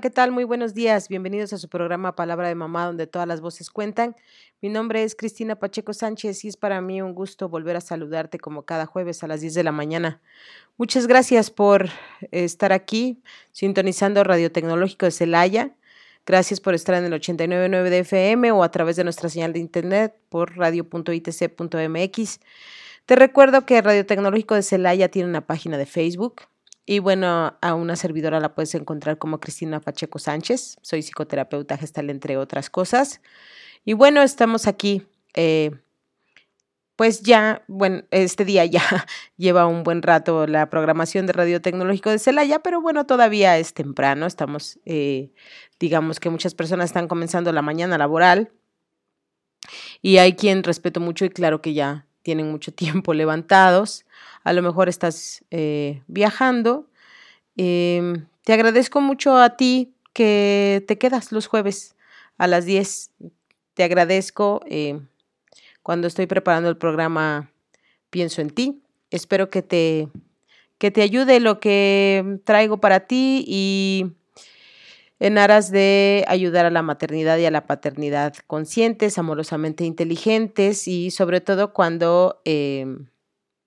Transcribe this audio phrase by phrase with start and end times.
[0.00, 0.30] ¿Qué tal?
[0.30, 1.08] Muy buenos días.
[1.08, 4.14] Bienvenidos a su programa Palabra de Mamá, donde todas las voces cuentan.
[4.60, 8.38] Mi nombre es Cristina Pacheco Sánchez y es para mí un gusto volver a saludarte
[8.38, 10.20] como cada jueves a las 10 de la mañana.
[10.76, 11.88] Muchas gracias por
[12.30, 13.22] estar aquí
[13.52, 15.70] sintonizando Radio Tecnológico de Celaya.
[16.26, 19.60] Gracias por estar en el 89.9 de FM o a través de nuestra señal de
[19.60, 22.40] internet por radio.itc.mx.
[23.06, 26.42] Te recuerdo que Radio Tecnológico de Celaya tiene una página de Facebook
[26.86, 30.76] y bueno, a una servidora la puedes encontrar como Cristina Pacheco Sánchez.
[30.82, 33.20] Soy psicoterapeuta gestal, entre otras cosas.
[33.84, 35.02] Y bueno, estamos aquí.
[35.34, 35.72] Eh,
[36.94, 38.82] pues ya, bueno, este día ya
[39.36, 43.74] lleva un buen rato la programación de Radio Tecnológico de Celaya, pero bueno, todavía es
[43.74, 44.24] temprano.
[44.24, 45.32] Estamos, eh,
[45.80, 48.52] digamos que muchas personas están comenzando la mañana laboral.
[50.02, 54.06] Y hay quien respeto mucho y claro que ya tienen mucho tiempo levantados
[54.46, 56.86] a lo mejor estás eh, viajando.
[57.56, 61.96] Em, te agradezco mucho a ti que te quedas los jueves
[62.38, 63.10] a las 10.
[63.74, 65.00] Te agradezco eh,
[65.82, 67.50] cuando estoy preparando el programa,
[68.10, 68.82] pienso en ti.
[69.10, 70.10] Espero que te,
[70.78, 74.12] que te ayude lo que traigo para ti y
[75.18, 81.10] en aras de ayudar a la maternidad y a la paternidad conscientes, amorosamente inteligentes y
[81.10, 83.08] sobre todo cuando em,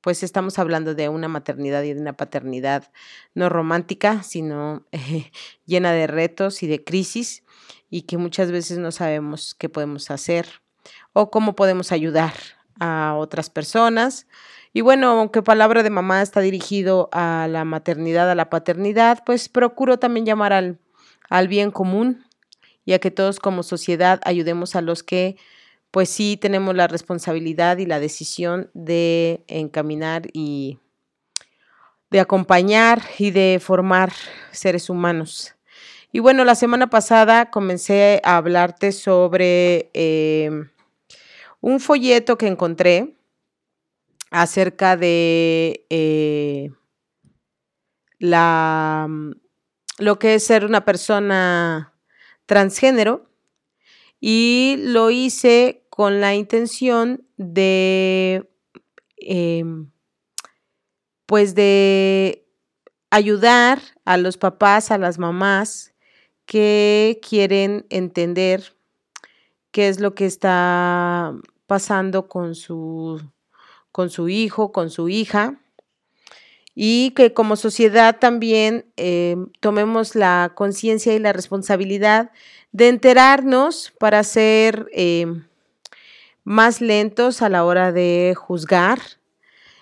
[0.01, 2.91] pues estamos hablando de una maternidad y de una paternidad
[3.33, 5.31] no romántica, sino eh,
[5.65, 7.43] llena de retos y de crisis
[7.89, 10.61] y que muchas veces no sabemos qué podemos hacer
[11.13, 12.33] o cómo podemos ayudar
[12.79, 14.27] a otras personas.
[14.71, 19.49] Y bueno, aunque palabra de mamá está dirigido a la maternidad, a la paternidad, pues
[19.49, 20.79] procuro también llamar al,
[21.29, 22.25] al bien común
[22.85, 25.37] y a que todos como sociedad ayudemos a los que
[25.91, 30.79] pues sí tenemos la responsabilidad y la decisión de encaminar y
[32.11, 34.11] de acompañar y de formar
[34.51, 35.55] seres humanos.
[36.11, 40.69] Y bueno, la semana pasada comencé a hablarte sobre em,
[41.61, 43.15] un folleto que encontré
[44.31, 46.71] acerca de eh,
[48.17, 49.07] la,
[49.99, 51.93] lo que es ser una persona
[52.47, 53.28] transgénero
[54.19, 58.49] y lo hice con la intención de,
[59.17, 59.91] em,
[61.25, 62.45] pues de
[63.09, 65.93] ayudar a los papás, a las mamás
[66.45, 68.75] que quieren entender
[69.71, 71.35] qué es lo que está
[71.67, 73.21] pasando con su,
[73.91, 75.59] con su hijo, con su hija,
[76.81, 82.31] y que como sociedad también em, tomemos la conciencia y la responsabilidad
[82.71, 85.25] de enterarnos para ser eh,
[86.45, 89.01] más lentos a la hora de juzgar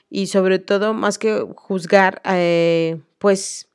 [0.09, 3.69] y sobre todo más que juzgar, eh, pues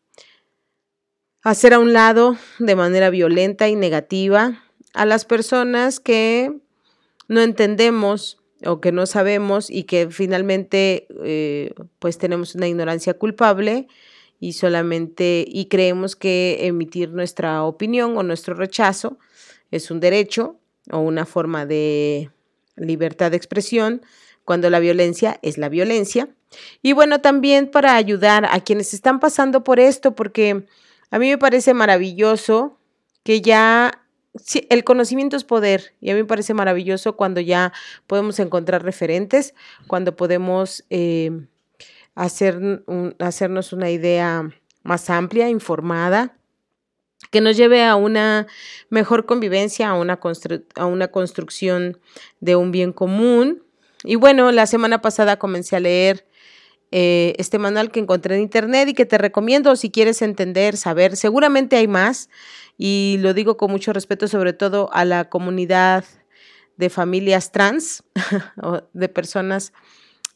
[1.45, 6.59] hacer a un lado de manera violenta y negativa a las personas que
[7.29, 13.89] no entendemos o que no sabemos y que finalmente eh, pues tenemos una ignorancia culpable
[14.41, 19.19] y solamente y creemos que emitir nuestra opinión o nuestro rechazo
[19.71, 20.57] es un derecho
[20.91, 22.31] o una forma de
[22.77, 24.03] libertad de expresión
[24.45, 26.29] cuando la violencia es la violencia.
[26.83, 30.67] Y bueno, también para ayudar a quienes están pasando por esto, porque
[31.11, 32.79] a mí me parece maravilloso
[33.23, 34.02] que ya
[34.71, 37.73] el conocimiento es poder y a mí me parece maravilloso cuando ya
[38.07, 39.55] podemos encontrar referentes,
[39.87, 41.47] cuando podemos eh,
[42.15, 42.85] hacer
[43.19, 44.51] hacernos una idea
[44.83, 46.37] más amplia, informada,
[47.31, 48.47] que nos lleve a una
[48.91, 50.19] mejor convivencia, a una,
[50.77, 51.99] a una construcción
[52.41, 53.63] de un bien común.
[54.05, 56.27] Y bueno, la semana pasada comencé a leer
[56.95, 61.17] eh, este manual que encontré en internet y que te recomiendo si quieres entender, saber.
[61.17, 62.29] Seguramente hay más
[62.77, 66.05] y lo digo con mucho respeto sobre todo a la comunidad
[66.77, 68.05] de familias trans,
[68.93, 69.73] de personas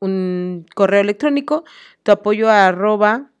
[0.00, 1.64] un correo electrónico,
[2.02, 3.31] tu apoyo a arroba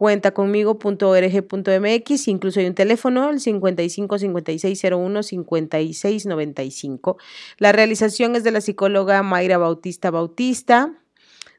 [0.00, 7.18] cuentaconmigo.org.mx, incluso hay un teléfono, el 55 5601 56 95.
[7.58, 10.94] La realización es de la psicóloga Mayra Bautista Bautista,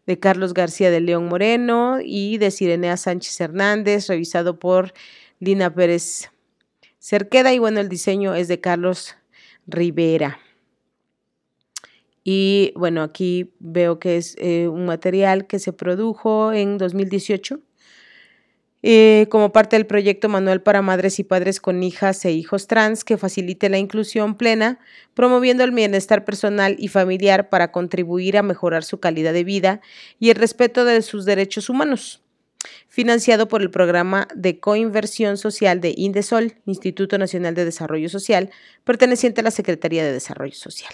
[0.08, 4.92] de Carlos García de León Moreno y de Sirenea Sánchez Hernández, revisado por
[5.40, 6.32] Lina Pérez
[7.00, 9.18] Cerqueda y bueno, el diseño es de Carlos
[9.68, 10.40] Rivera.
[12.24, 17.62] Y bueno, aquí veo que es eh, un material que se produjo en 2018
[18.84, 23.04] eh, como parte del proyecto Manual para Madres y Padres con Hijas e Hijos Trans
[23.04, 24.80] que facilite la inclusión plena,
[25.14, 29.82] promoviendo el bienestar personal y familiar para contribuir a mejorar su calidad de vida
[30.20, 32.24] y el respeto de sus derechos humanos.
[32.88, 38.50] Financiado por el programa de coinversión social de Indesol, Instituto Nacional de Desarrollo Social,
[38.84, 40.94] perteneciente a la Secretaría de Desarrollo Social.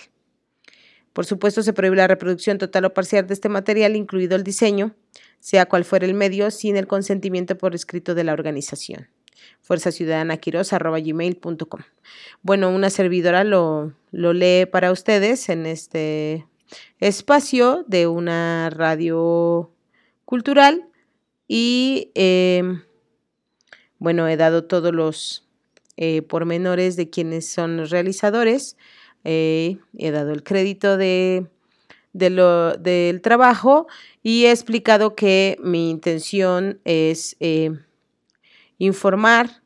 [1.17, 4.95] Por supuesto, se prohíbe la reproducción total o parcial de este material, incluido el diseño,
[5.39, 9.07] sea cual fuera el medio, sin el consentimiento por escrito de la organización.
[9.61, 11.81] Fuerza Ciudadana gmail.com.
[12.41, 16.45] Bueno, una servidora lo, lo lee para ustedes en este
[16.99, 19.71] espacio de una radio
[20.25, 20.87] cultural
[21.47, 22.81] y em,
[23.99, 25.47] bueno, he dado todos los
[25.95, 28.77] eh, pormenores de quienes son los realizadores,
[29.23, 31.47] eh, he dado el crédito de
[32.17, 33.87] de lo, del trabajo
[34.23, 37.71] y he explicado que mi intención es eh,
[38.79, 39.61] informar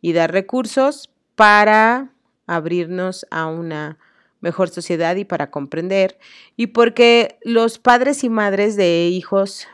[0.00, 2.12] y dar recursos para
[2.46, 3.98] abrirnos a una
[4.40, 6.18] mejor sociedad y para comprender.
[6.56, 9.66] Y porque los padres y madres de hijos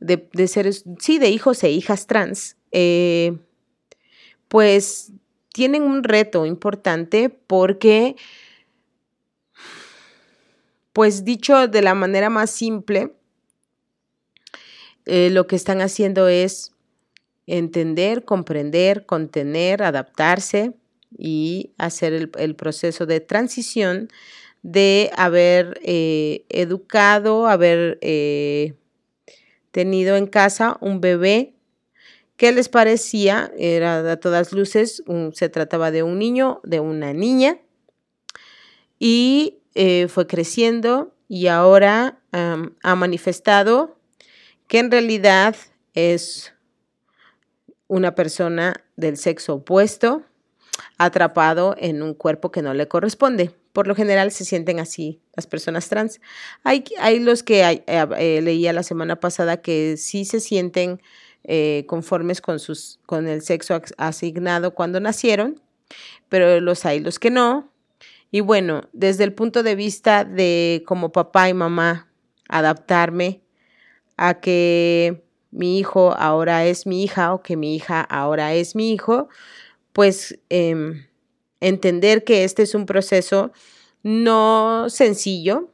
[0.00, 3.38] de, seres sí de hijos e hijas trans eh,
[4.48, 5.12] pues
[5.52, 8.16] tienen un reto importante porque
[10.96, 13.12] pues dicho de la manera más simple,
[15.04, 16.72] eh, lo que están haciendo es
[17.46, 20.72] entender, comprender, contener, adaptarse
[21.18, 24.08] y hacer el, proceso de transición
[24.62, 28.72] de haber eh, educado, haber eh,
[29.72, 31.52] tenido en casa un bebé
[32.38, 33.52] ¿Qué les parecía?
[33.58, 35.02] Era a todas luces,
[35.34, 37.58] se trataba de un niño, de una niña,
[38.98, 43.98] y eh, fue creciendo y ahora ha manifestado
[44.68, 45.54] que en realidad
[45.94, 46.54] es
[47.88, 50.22] una persona del sexo opuesto
[50.96, 53.50] atrapado en un cuerpo que no le corresponde.
[53.74, 56.20] Por lo general se sienten así las personas trans.
[56.62, 56.84] Hay,
[57.20, 61.00] los que eh, eh, leía la semana pasada que sí se sienten
[61.86, 65.60] conformes con, sus, con el sexo asignado cuando nacieron,
[66.28, 67.70] pero los hay los que no,
[68.30, 72.08] y bueno, desde el punto de vista de como papá y mamá,
[72.48, 73.42] adaptarme
[74.16, 78.92] a que mi hijo ahora es mi hija o que mi hija ahora es mi
[78.92, 79.28] hijo,
[79.92, 81.06] pues em,
[81.60, 83.52] entender que este es un proceso
[84.02, 85.70] no sencillo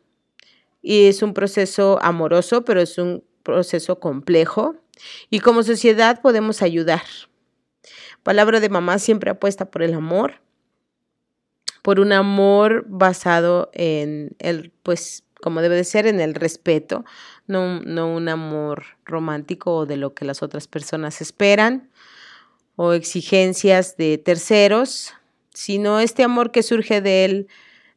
[0.82, 4.76] y es un proceso amoroso, pero es un proceso complejo
[5.30, 7.02] y como sociedad podemos ayudar.
[8.22, 10.40] Palabra de mamá siempre apuesta por el amor,
[11.82, 17.04] por un amor basado en el, pues, como debe de ser, en el respeto,
[17.48, 21.90] no, no un amor romántico o de lo que las otras personas esperan
[22.76, 25.12] o exigencias de terceros,
[25.52, 27.48] sino este amor que surge del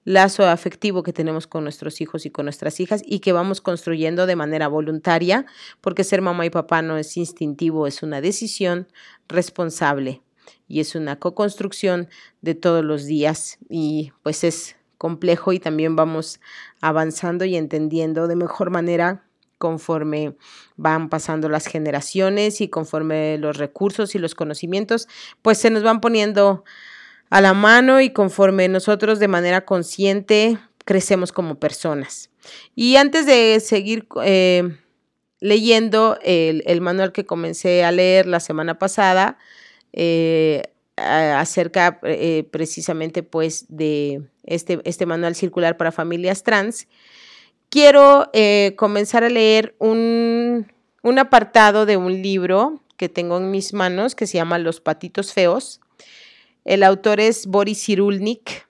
[0.03, 4.25] lazo afectivo que tenemos con nuestros hijos y con nuestras hijas y que vamos construyendo
[4.25, 5.45] de manera voluntaria,
[5.81, 8.87] porque ser mamá y papá no es instintivo, es una decisión
[9.27, 10.21] responsable
[10.67, 12.09] y es una co-construcción
[12.41, 16.39] de todos los días y pues es complejo y también vamos
[16.81, 19.23] avanzando y entendiendo de mejor manera
[19.57, 20.35] conforme
[20.75, 25.07] van pasando las generaciones y conforme los recursos y los conocimientos
[25.41, 26.63] pues se nos van poniendo
[27.29, 32.29] a la mano y conforme nosotros de manera consciente crecemos como personas.
[32.75, 34.77] Y antes de seguir eh,
[35.39, 39.37] leyendo el, manual que comencé a leer la semana pasada
[39.95, 40.61] eh,
[40.97, 46.87] acerca eh, precisamente pues de este, este, manual circular para familias trans,
[47.69, 50.71] quiero eh, comenzar a leer un,
[51.01, 55.33] un apartado de un libro que tengo en mis manos que se llama Los patitos
[55.33, 55.79] feos.
[56.65, 58.67] El autor es Boris Cyrulnik.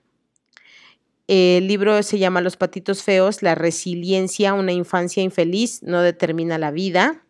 [1.26, 6.70] El libro se llama Los patitos feos, la resiliencia, una infancia infeliz no determina la
[6.70, 7.24] vida.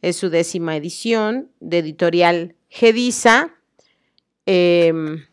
[0.00, 3.50] Es su décima edición de editorial Gedisa.
[4.46, 5.26] Em,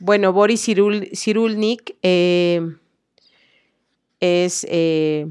[0.00, 2.76] bueno, Boris Cyrulnik em,
[4.18, 5.26] es, eh,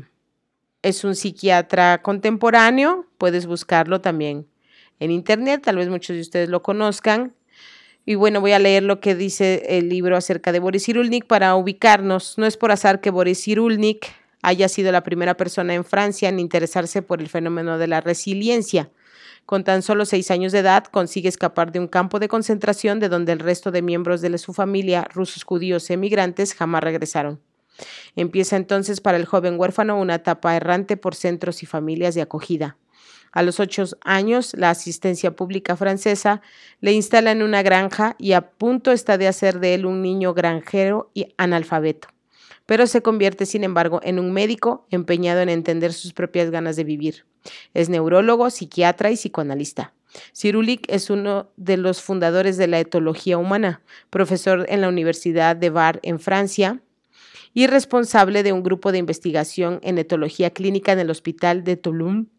[0.81, 4.47] es un psiquiatra contemporáneo, puedes buscarlo también
[5.01, 7.33] en internet, tal vez muchos de ustedes lo conozcan.
[8.05, 11.53] Y bueno, voy a leer lo que dice el libro acerca de Boris Cyrulnik para
[11.55, 12.37] ubicarnos.
[12.37, 14.07] No es por azar que Boris Cyrulnik
[14.41, 18.89] haya sido la primera persona en Francia en interesarse por el fenómeno de la resiliencia.
[19.45, 23.09] Con tan solo seis años de edad consigue escapar de un campo de concentración de
[23.09, 27.41] donde el resto de miembros de su familia, rusos judíos emigrantes, jamás regresaron.
[28.15, 32.77] Empieza entonces para el joven huérfano una etapa errante por centros y familias de acogida.
[33.33, 36.41] A los ocho años, la asistencia pública francesa
[36.81, 40.35] le instala en una granja y a punto está de hacer de él un niño
[40.35, 42.09] granjero y analfabeto.
[42.67, 46.83] Pero se convierte, sin embargo, en un médico empeñado en entender sus propias ganas de
[46.83, 47.25] vivir.
[47.73, 49.93] Es neurólogo, psiquiatra y psicoanalista.
[50.35, 55.69] Cirulik es uno de los fundadores de la etología humana, profesor en la Universidad de
[55.69, 56.81] Bar en Francia
[57.53, 62.29] y responsable de un grupo de investigación en etología clínica en el Hospital de Toulon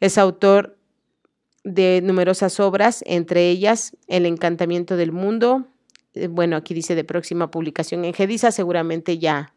[0.00, 0.78] es autor
[1.62, 5.66] de numerosas obras, entre ellas El encantamiento del mundo.
[6.14, 9.52] Eh, bueno, aquí dice de próxima publicación en Gedisa, seguramente ya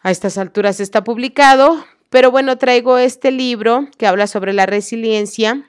[0.00, 1.84] a estas alturas está publicado.
[2.14, 5.68] Pero bueno, traigo este libro que habla sobre la resiliencia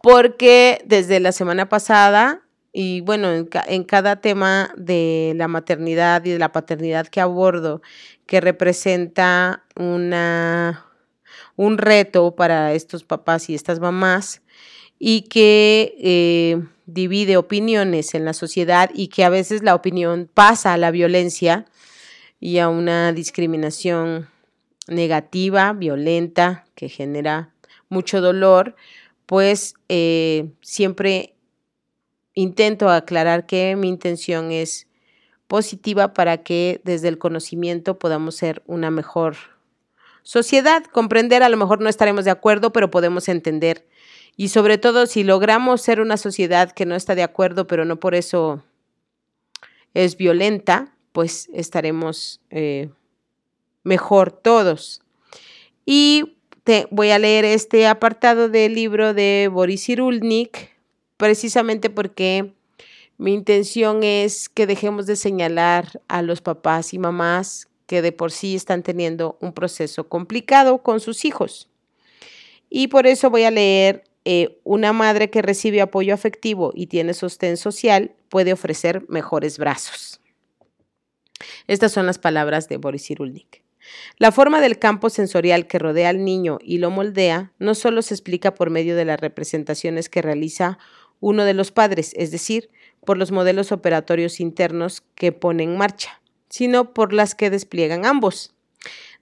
[0.00, 2.40] porque desde la semana pasada
[2.72, 7.82] y bueno, en, cada tema de la maternidad y de la paternidad que abordo,
[8.24, 10.86] que representa una
[11.56, 14.40] un reto para estos papás y estas mamás
[14.98, 20.72] y que eh, divide opiniones en la sociedad y que a veces la opinión pasa
[20.72, 21.66] a la violencia
[22.40, 24.31] y a una discriminación
[24.88, 27.52] negativa, violenta, que genera
[27.88, 28.74] mucho dolor,
[29.26, 31.34] pues eh, siempre
[32.34, 34.86] intento aclarar que mi intención es
[35.46, 39.36] positiva para que desde el conocimiento podamos ser una mejor
[40.22, 40.84] sociedad.
[40.84, 43.86] Comprender, a lo mejor no estaremos de acuerdo, pero podemos entender.
[44.36, 48.00] Y sobre todo, si logramos ser una sociedad que no está de acuerdo, pero no
[48.00, 48.64] por eso
[49.92, 52.88] es violenta, pues estaremos eh,
[53.82, 55.02] mejor todos.
[55.84, 60.70] Y te voy a leer este apartado del libro de Boris Cyrulnik,
[61.16, 62.52] precisamente porque
[63.18, 68.32] mi intención es que dejemos de señalar a los papás y mamás que de por
[68.32, 71.68] sí están teniendo un proceso complicado con sus hijos.
[72.70, 77.12] Y por eso voy a leer, eh, una madre que recibe apoyo afectivo y tiene
[77.12, 80.20] sostén social puede ofrecer mejores brazos.
[81.66, 83.61] Estas son las palabras de Boris Cyrulnik.
[84.18, 88.14] La forma del campo sensorial que rodea al niño y lo moldea no solo se
[88.14, 90.78] explica por medio de las representaciones que realiza
[91.20, 92.70] uno de los padres, es decir,
[93.04, 98.54] por los modelos operatorios internos que pone en marcha, sino por las que despliegan ambos.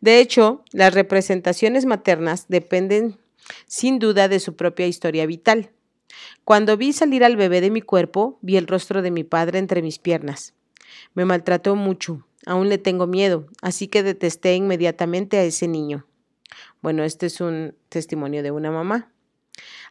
[0.01, 3.19] De hecho, las representaciones maternas dependen
[3.67, 5.71] sin duda de su propia historia vital.
[6.45, 9.83] Cuando vi salir al bebé de mi cuerpo, vi el rostro de mi padre entre
[9.83, 10.55] mis piernas.
[11.15, 16.07] Me maltrató mucho, aún le tengo miedo, así que detesté inmediatamente a ese niño.
[16.83, 19.13] Bueno, este es un testimonio de una mamá.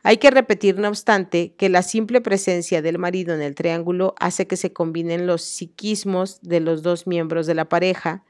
[0.02, 4.48] Hay que repetir, no obstante, que la simple presencia del marido en el triángulo hace
[4.48, 8.24] que se combinen los psiquismos de los dos miembros de la pareja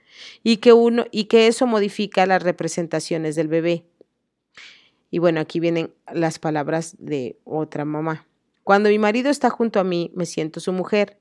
[0.43, 3.85] y que, uno, y que eso modifica las representaciones del bebé.
[5.11, 8.27] Y bueno, aquí vienen las palabras de otra mamá.
[8.63, 11.18] Cuando mi marido está junto a mí, me siento su mujer.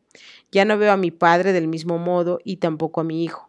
[0.53, 3.49] Ya no veo a mi padre del mismo modo y tampoco a mi hijo.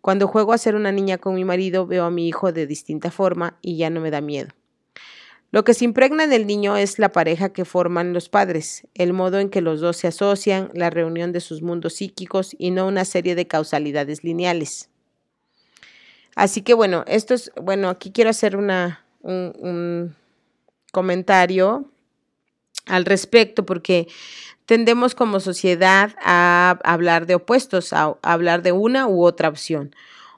[0.00, 3.10] Cuando juego a ser una niña con mi marido, veo a mi hijo de distinta
[3.10, 4.48] forma y ya no me da miedo.
[5.52, 9.12] Lo que se impregna en el niño es la pareja que forman los padres, el
[9.12, 12.86] modo en que los dos se asocian, la reunión de sus mundos psíquicos y no
[12.86, 14.88] una serie de causalidades lineales.
[16.34, 20.16] Así que bueno, esto es, bueno, aquí quiero hacer una, un,
[20.90, 21.90] comentario
[22.86, 24.08] al respecto porque
[24.72, 29.94] tendemos como sociedad a hablar de opuestos, a hablar de una u otra opción.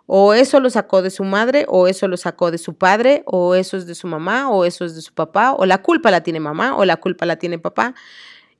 [0.06, 3.54] O eso lo sacó de su madre, o eso lo sacó de su padre, o
[3.54, 6.24] eso es de su mamá, o eso es de su papá, o la culpa la
[6.24, 7.94] tiene mamá, o la culpa la tiene papá.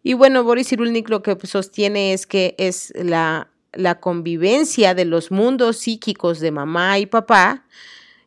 [0.05, 5.33] Y bueno, Boris Cyrulnik lo que sostiene es que es la, la convivencia de los
[5.33, 7.65] mundos psíquicos de mamá y papá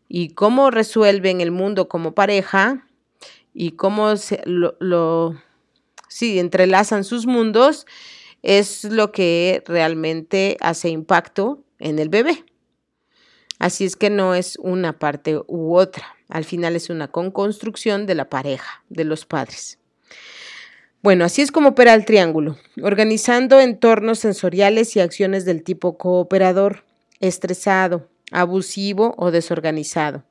[0.09, 2.85] y cómo resuelven el mundo como pareja
[3.53, 5.37] y cómo se, lo, lo
[6.17, 7.85] sí, entrelazan sus mundos
[8.43, 12.45] es lo que realmente hace impacto en el bebé.
[13.59, 16.15] Así es que no es una parte u otra.
[16.29, 19.79] Al final es una construcción de la pareja, de los padres.
[21.01, 26.83] Bueno, así es como opera el triángulo, organizando entornos sensoriales y acciones del tipo cooperador,
[27.19, 30.23] estresado, abusivo o desorganizado.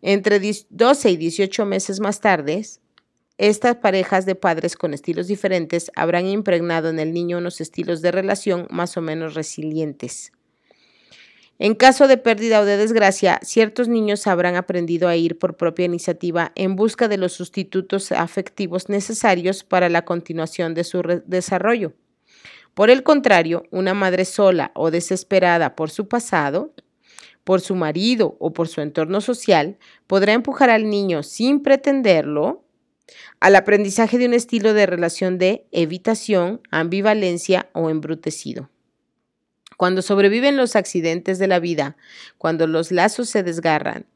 [0.00, 2.64] Entre 12 y 18 meses más tarde,
[3.42, 8.12] estas parejas de padres con estilos diferentes habrán impregnado en el niño unos estilos de
[8.12, 10.30] relación más o menos resilientes.
[11.58, 15.86] En caso de pérdida o de desgracia, ciertos niños habrán aprendido a ir por propia
[15.86, 21.94] iniciativa en busca de los sustitutos afectivos necesarios para la continuación de su desarrollo.
[22.74, 26.72] Por el contrario, una madre sola o desesperada por su pasado,
[27.42, 32.62] por su marido o por su entorno social, podrá empujar al niño sin pretenderlo
[33.40, 38.70] al aprendizaje de un estilo de relación de evitación, ambivalencia o embrutecido.
[39.76, 41.96] Cuando sobreviven los accidentes de la vida,
[42.38, 44.06] cuando los lazos se desgarran,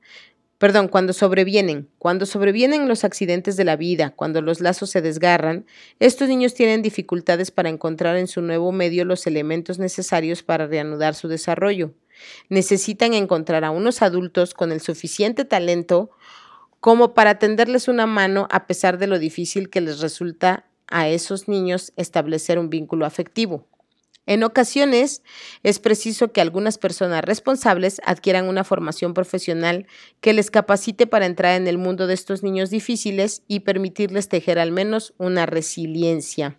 [0.58, 5.66] perdón, cuando sobrevienen, cuando sobrevienen los accidentes de la vida, cuando los lazos se desgarran,
[5.98, 11.14] estos niños tienen dificultades para encontrar en su nuevo medio los elementos necesarios para reanudar
[11.14, 11.92] su desarrollo.
[12.48, 16.10] Necesitan encontrar a unos adultos con el suficiente talento
[16.86, 21.48] como para tenderles una mano a pesar de lo difícil que les resulta a esos
[21.48, 23.66] niños establecer un vínculo afectivo.
[24.24, 25.24] En ocasiones
[25.64, 29.88] es preciso que algunas personas responsables adquieran una formación profesional
[30.20, 34.60] que les capacite para entrar en el mundo de estos niños difíciles y permitirles tejer
[34.60, 36.56] al menos una resiliencia.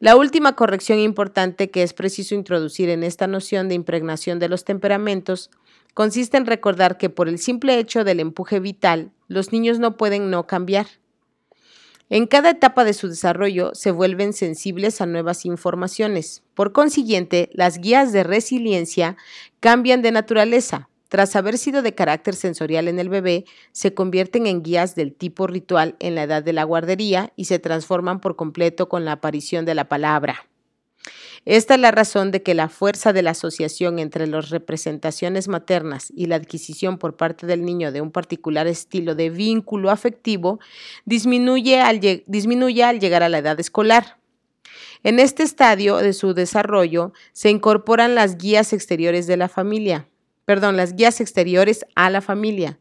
[0.00, 4.64] La última corrección importante que es preciso introducir en esta noción de impregnación de los
[4.64, 5.50] temperamentos
[5.94, 10.30] consiste en recordar que por el simple hecho del empuje vital, los niños no pueden
[10.30, 10.86] no cambiar.
[12.10, 16.42] En cada etapa de su desarrollo se vuelven sensibles a nuevas informaciones.
[16.54, 19.16] Por consiguiente, las guías de resiliencia
[19.60, 20.90] cambian de naturaleza.
[21.08, 25.46] Tras haber sido de carácter sensorial en el bebé, se convierten en guías del tipo
[25.46, 29.64] ritual en la edad de la guardería y se transforman por completo con la aparición
[29.64, 30.48] de la palabra.
[31.46, 36.10] Esta es la razón de que la fuerza de la asociación entre las representaciones maternas
[36.16, 40.58] y la adquisición por parte del niño de un particular estilo de vínculo afectivo
[41.04, 44.16] disminuye al, al llegar a la edad escolar.
[45.02, 50.08] En este estadio de su desarrollo se incorporan las guías exteriores de la familia,
[50.46, 52.78] perdón, las guías exteriores a la familia.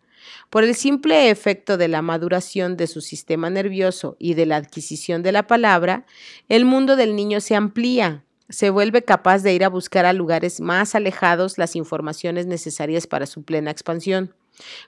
[0.49, 5.21] Por el simple efecto de la maduración de su sistema nervioso y de la adquisición
[5.21, 6.05] de la palabra,
[6.47, 10.61] el mundo del niño se amplía, se vuelve capaz de ir a buscar a lugares
[10.61, 14.35] más alejados las informaciones necesarias para su plena expansión.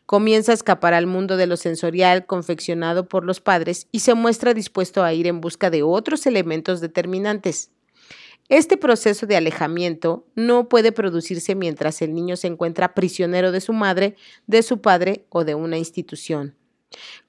[0.06, 4.54] Comienza a escapar al mundo de lo sensorial confeccionado por los padres y se muestra
[4.54, 7.72] dispuesto a ir en busca de otros elementos determinantes.
[8.50, 13.74] Este proceso de alejamiento no puede producirse mientras el niño se encuentra prisionero de su
[13.74, 16.56] madre, de su padre o de una institución.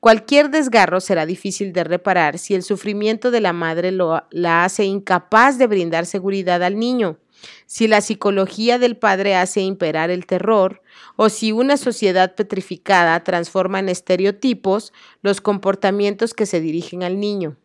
[0.01, 4.85] Cualquier desgarro será difícil de reparar si el sufrimiento de la madre lo, la hace
[4.85, 7.19] incapaz de brindar seguridad al niño,
[7.67, 10.83] si la psicología del padre hace imperar el terror,
[11.17, 17.57] o si una sociedad petrificada transforma en estereotipos los comportamientos que se dirigen al niño.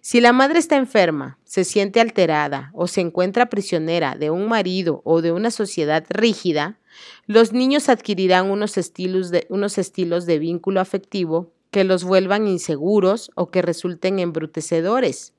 [0.00, 5.02] Si la madre está enferma, se siente alterada o se encuentra prisionera de un marido
[5.04, 6.78] o de una sociedad rígida,
[7.26, 13.30] los niños adquirirán unos estilos de, unos estilos de vínculo afectivo que los vuelvan inseguros
[13.34, 15.34] o que resulten embrutecedores.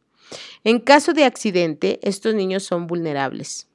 [0.63, 3.67] En caso de accidente, estos niños son vulnerables.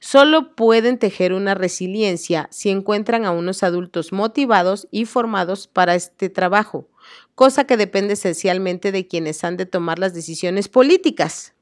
[0.00, 6.28] Solo pueden tejer una resiliencia si encuentran a unos adultos motivados y formados para este
[6.28, 6.88] trabajo,
[7.34, 11.54] cosa que depende esencialmente de quienes han de tomar las decisiones políticas.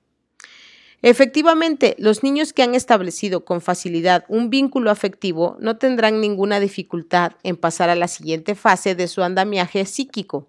[1.01, 7.33] Efectivamente, los niños que han establecido con facilidad un vínculo afectivo no tendrán ninguna dificultad
[7.45, 10.49] en pasar a la siguiente fase de su andamiaje psíquico,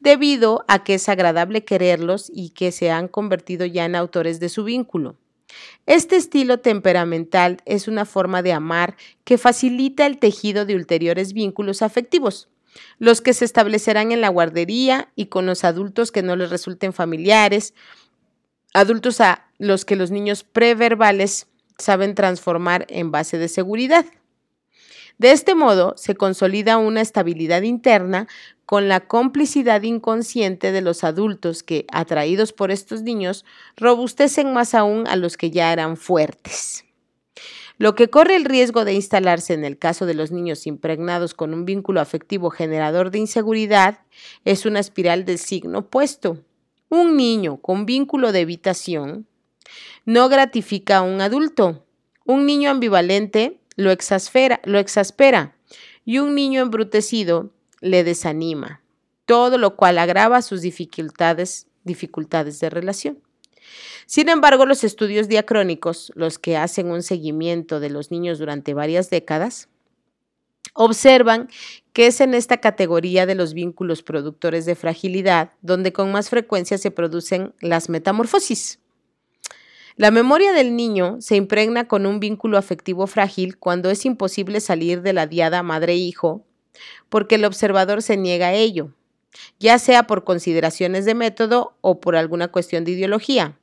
[0.00, 4.48] debido a que es agradable quererlos y que se han convertido ya en autores de
[4.48, 5.16] su vínculo.
[5.86, 11.82] Este estilo temperamental es una forma de amar que facilita el tejido de ulteriores vínculos
[11.82, 12.48] afectivos,
[12.98, 16.92] los que se establecerán en la guardería y con los adultos que no les resulten
[16.92, 17.74] familiares,
[18.74, 21.46] adultos a los que los niños preverbales
[21.78, 24.04] saben transformar en base de seguridad.
[25.16, 28.26] De este modo, se consolida una estabilidad interna
[28.66, 33.44] con la complicidad inconsciente de los adultos que, atraídos por estos niños,
[33.76, 36.84] robustecen más aún a los que ya eran fuertes.
[37.76, 41.54] Lo que corre el riesgo de instalarse en el caso de los niños impregnados con
[41.54, 44.00] un vínculo afectivo generador de inseguridad
[44.44, 46.38] es una espiral del signo opuesto.
[46.96, 49.26] Un niño con vínculo de evitación
[50.04, 51.84] no gratifica a un adulto.
[52.24, 55.56] Un niño ambivalente lo exaspera, lo exaspera
[56.04, 58.80] y un niño embrutecido le desanima,
[59.26, 63.18] todo lo cual agrava sus dificultades, dificultades de relación.
[64.06, 69.10] Sin embargo, los estudios diacrónicos, los que hacen un seguimiento de los niños durante varias
[69.10, 69.68] décadas,
[70.74, 71.48] observan
[71.92, 76.76] que es en esta categoría de los vínculos productores de fragilidad donde con más frecuencia
[76.76, 78.80] se producen las metamorfosis.
[79.96, 85.02] La memoria del niño se impregna con un vínculo afectivo frágil cuando es imposible salir
[85.02, 86.44] de la diada madre-hijo
[87.08, 88.90] porque el observador se niega a ello,
[89.60, 93.56] ya sea por consideraciones de método o por alguna cuestión de ideología,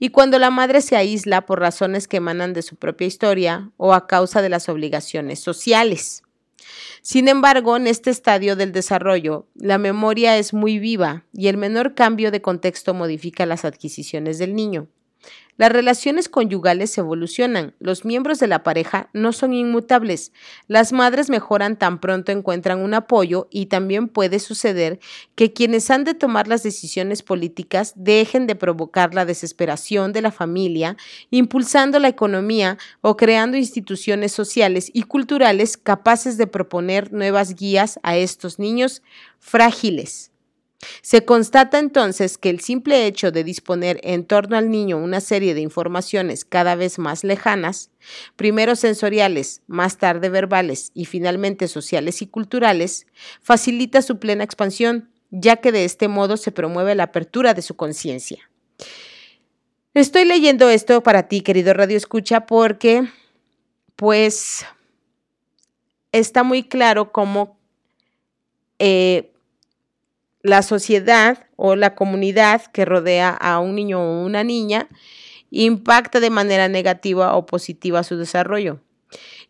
[0.00, 3.94] y cuando la madre se aísla por razones que emanan de su propia historia o
[3.94, 6.22] a causa de las obligaciones sociales.
[7.02, 11.94] Sin embargo, en este estadio del desarrollo, la memoria es muy viva y el menor
[11.94, 14.88] cambio de contexto modifica las adquisiciones del niño.
[15.58, 20.32] Las relaciones conyugales evolucionan, los miembros de la pareja no son inmutables,
[20.68, 25.00] las madres mejoran tan pronto encuentran un apoyo y también puede suceder
[25.34, 30.30] que quienes han de tomar las decisiones políticas dejen de provocar la desesperación de la
[30.30, 30.96] familia,
[31.30, 38.16] impulsando la economía o creando instituciones sociales y culturales capaces de proponer nuevas guías a
[38.16, 39.02] estos niños
[39.40, 40.27] frágiles.
[41.02, 45.54] Se constata entonces que el simple hecho de disponer en torno al niño una serie
[45.54, 47.90] de informaciones cada vez más lejanas,
[48.36, 53.06] primero sensoriales, más tarde verbales y finalmente sociales y culturales,
[53.42, 57.74] facilita su plena expansión, ya que de este modo se promueve la apertura de su
[57.74, 58.48] conciencia.
[59.94, 63.08] Estoy leyendo esto para ti, querido Radio Escucha, porque
[63.96, 64.64] pues
[66.12, 67.58] está muy claro cómo
[68.78, 69.32] eh,
[70.48, 74.88] la sociedad o la comunidad que rodea a un niño o una niña
[75.50, 78.80] impacta de manera negativa o positiva su desarrollo.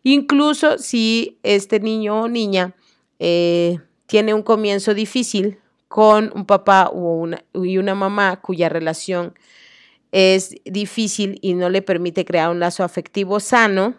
[0.03, 2.75] Incluso si este niño o niña
[3.19, 9.33] eh, tiene un comienzo difícil con un papá una, y una mamá cuya relación
[10.11, 13.95] es difícil y no le permite crear un lazo afectivo sano,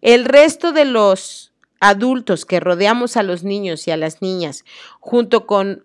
[0.00, 1.49] el resto de los
[1.80, 4.64] adultos que rodeamos a los niños y a las niñas,
[5.00, 5.84] junto con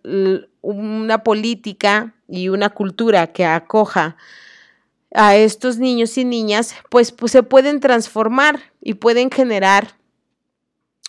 [0.62, 4.18] una política y una cultura que acoja
[5.14, 9.96] a estos niños y niñas, pues, pues, se pueden transformar y pueden generar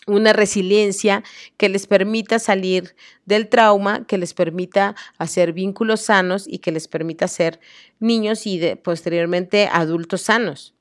[0.07, 1.25] una resiliencia
[1.57, 2.95] que les permita salir
[3.25, 7.59] del trauma, que les permita hacer vínculos sanos y que les permita ser
[7.99, 10.75] niños y posteriormente adultos sanos.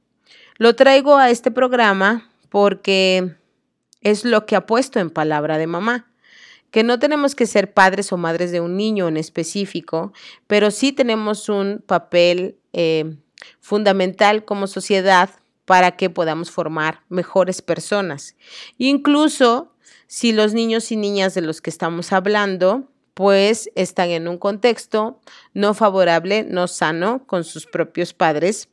[0.57, 3.35] Lo traigo a este programa porque
[4.01, 6.11] es lo que ha puesto en palabra de mamá
[6.75, 10.11] que no tenemos que ser padres o madres de un niño en específico,
[10.45, 13.15] pero sí tenemos un papel eh,
[13.61, 15.29] fundamental como sociedad
[15.63, 18.35] para que podamos formar mejores personas.
[18.77, 19.71] Incluso
[20.07, 25.21] si los niños y niñas de los que estamos hablando, pues están en un contexto
[25.53, 28.67] no favorable, no sano con sus propios padres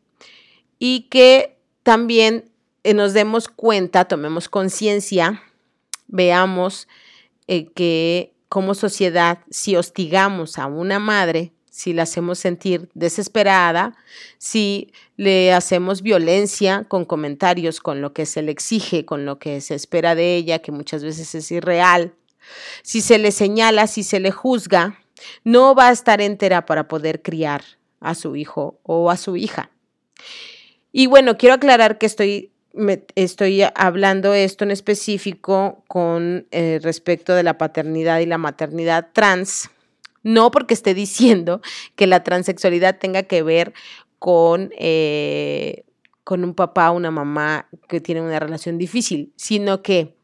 [0.81, 2.52] y que también
[2.85, 5.43] eh, nos demos cuenta, tomemos conciencia,
[6.09, 6.89] veamos
[7.47, 13.97] eh, que como sociedad, si hostigamos a una madre, si la hacemos sentir desesperada,
[14.37, 19.63] si le hacemos violencia con comentarios, con lo que se le exige, con lo que
[19.63, 22.15] se espera de ella, que muchas veces es irreal,
[22.83, 24.99] si se le señala, si se le juzga,
[25.45, 27.63] no va a estar entera para poder criar
[28.01, 29.71] a su hijo o a su hija.
[30.93, 32.52] Y bueno, quiero aclarar que estoy
[33.15, 39.71] estoy hablando esto en específico con eh, respecto de la paternidad y la maternidad trans,
[40.23, 41.61] no porque esté diciendo
[41.97, 43.73] que la transexualidad tenga que ver
[44.19, 45.85] con, eh,
[46.25, 50.15] con un papá o una mamá que tienen una relación difícil, sino que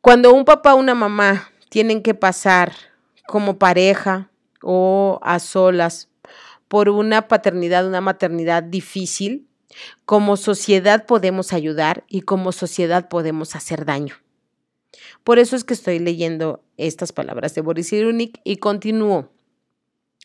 [0.00, 2.72] cuando un papá o una mamá tienen que pasar
[3.26, 4.30] como pareja
[4.62, 6.08] o a solas
[6.68, 9.46] por una paternidad, una maternidad difícil,
[10.04, 14.16] como sociedad podemos ayudar y como sociedad podemos hacer daño.
[15.24, 19.30] Por eso es que estoy leyendo estas palabras de Boris Cyrulnik y continúo.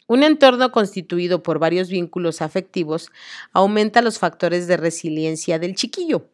[0.08, 3.12] Un entorno constituido por varios vínculos afectivos
[3.52, 6.30] aumenta los factores de resiliencia del chiquillo.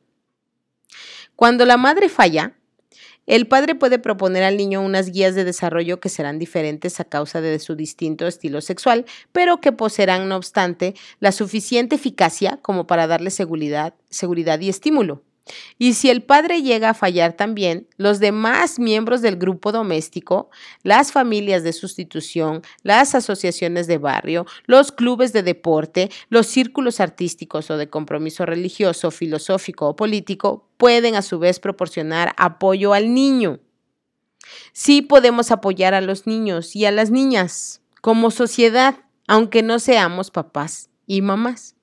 [1.36, 2.56] Cuando la madre falla,
[3.26, 7.42] el padre puede proponer al niño unas guías de desarrollo que serán diferentes a causa
[7.42, 13.08] de su distinto estilo sexual, pero que poseerán, no obstante, la suficiente eficacia como para
[13.08, 15.24] darle seguridad, seguridad y estímulo.
[15.78, 20.50] Y si el padre llega a fallar también, los demás miembros del grupo doméstico,
[20.84, 27.70] las familias de sustitución, las asociaciones de barrio, los clubes de deporte, los círculos artísticos
[27.70, 33.60] o de compromiso religioso, filosófico o político, pueden a su vez proporcionar apoyo al niño.
[34.72, 38.96] Sí podemos apoyar a los niños y a las niñas como sociedad,
[39.28, 41.76] aunque no seamos papás y mamás.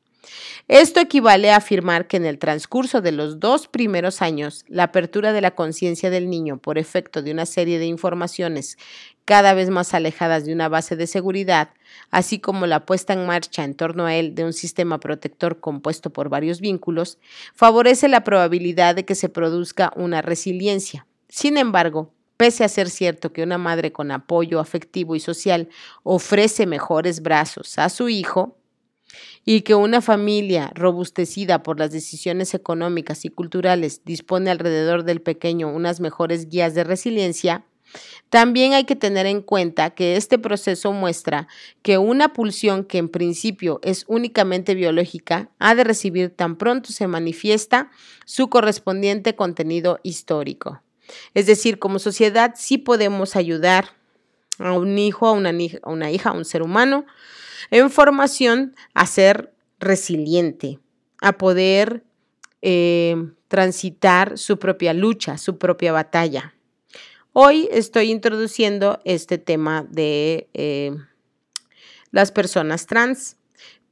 [0.69, 5.33] Esto equivale a afirmar que en el transcurso de los dos primeros años, la apertura
[5.33, 8.79] de la conciencia del niño por efecto de una serie de informaciones
[9.25, 11.71] cada vez más alejadas de una base de seguridad,
[12.11, 16.11] así como la puesta en marcha en torno a él de un sistema protector compuesto
[16.11, 17.19] por varios vínculos,
[17.55, 21.07] favorece la probabilidad de que se produzca una resiliencia.
[21.29, 25.69] Sin embargo, pese a ser cierto que una madre con apoyo afectivo y social
[26.03, 28.57] ofrece mejores brazos a su hijo,
[29.45, 35.69] y que una familia robustecida por las decisiones económicas y culturales dispone alrededor del pequeño
[35.69, 37.65] unas mejores guías de resiliencia,
[38.29, 41.49] también hay que tener en cuenta que este proceso muestra
[41.83, 47.09] que una pulsión que en principio es únicamente biológica ha de recibir tan pronto se
[47.09, 47.91] manifiesta
[48.25, 50.81] su correspondiente contenido histórico.
[51.35, 53.97] Es decir, como sociedad sí podemos ayudar
[54.59, 57.07] a un hijo, a una, a una hija, a un ser humano,
[57.71, 60.79] en formación a ser resiliente,
[61.21, 62.05] a poder
[62.63, 63.17] eh,
[63.49, 66.55] transitar su propia lucha, su propia batalla.
[67.33, 70.93] Hoy estoy introduciendo este tema de eh,
[72.11, 73.37] las personas trans,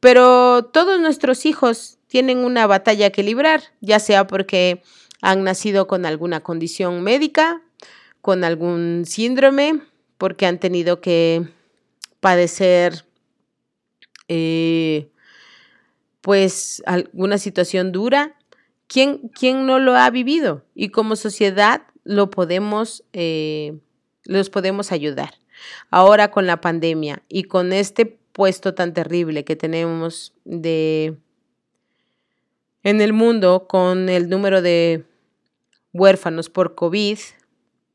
[0.00, 4.82] pero todos nuestros hijos tienen una batalla que librar, ya sea porque
[5.20, 7.62] han nacido con alguna condición médica,
[8.20, 9.80] con algún síndrome,
[10.18, 11.48] porque han tenido que
[12.20, 13.04] padecer
[14.28, 15.10] eh,
[16.20, 18.36] pues alguna situación dura.
[18.86, 20.64] ¿Quién, ¿Quién, no lo ha vivido?
[20.74, 23.78] Y como sociedad lo podemos, eh,
[24.24, 25.34] los podemos ayudar.
[25.90, 31.16] Ahora con la pandemia y con este puesto tan terrible que tenemos de
[32.84, 35.04] en el mundo con el número de
[35.92, 37.18] huérfanos por COVID,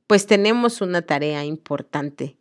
[0.07, 2.35] pues tenemos una tarea importante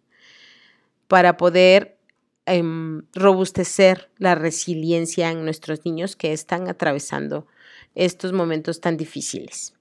[1.09, 1.97] para poder
[2.45, 7.47] Em, robustecer la resiliencia en nuestros niños que están atravesando
[7.95, 9.75] estos momentos tan difíciles.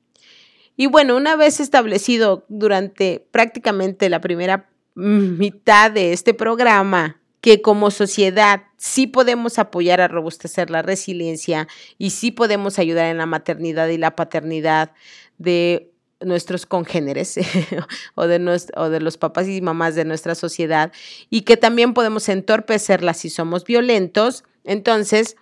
[0.77, 7.89] Y bueno, una vez establecido durante prácticamente la primera mitad de este programa que como
[7.89, 13.87] sociedad sí podemos apoyar a robustecer la resiliencia y sí podemos ayudar en la maternidad
[13.87, 14.91] y la paternidad
[15.39, 15.90] de
[16.23, 17.39] nuestros congéneres
[18.15, 20.91] o, de o de los papás y mamás de nuestra sociedad
[21.29, 24.43] y que también podemos entorpecerlas si somos violentos.
[24.63, 25.35] Entonces,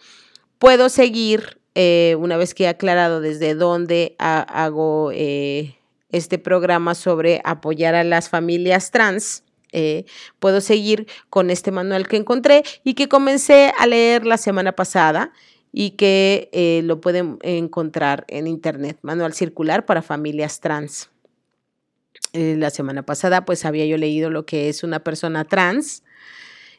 [0.58, 5.78] puedo seguir, eh, una vez que he aclarado desde dónde hago eh,
[6.12, 10.06] este programa sobre apoyar a las familias trans, eh,
[10.40, 15.32] puedo seguir con este manual que encontré y que comencé a leer la semana pasada
[15.72, 21.10] y que eh, lo pueden encontrar en internet, manual circular para familias trans.
[22.34, 26.04] Eh, la semana pasada pues había yo leído lo que es una persona trans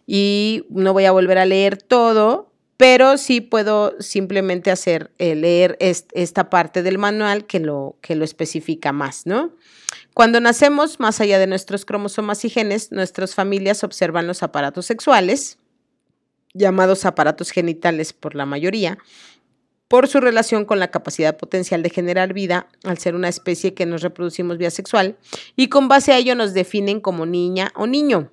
[0.07, 5.77] y no voy a volver a leer todo, pero sí puedo simplemente hacer, eh, leer
[5.81, 9.53] esta parte del manual que lo, que lo especifica más, ¿no?
[10.15, 15.59] Cuando nacemos, más allá de nuestros cromosomas y genes, nuestras familias observan los aparatos sexuales,
[16.55, 18.99] llamados aparatos genitales por la mayoría,
[19.89, 23.87] por su relación con la capacidad potencial de generar vida, al ser una especie que
[23.87, 25.19] nos reproducimos vía sexual,
[25.57, 28.31] y con base a ello nos definen como niña o niño.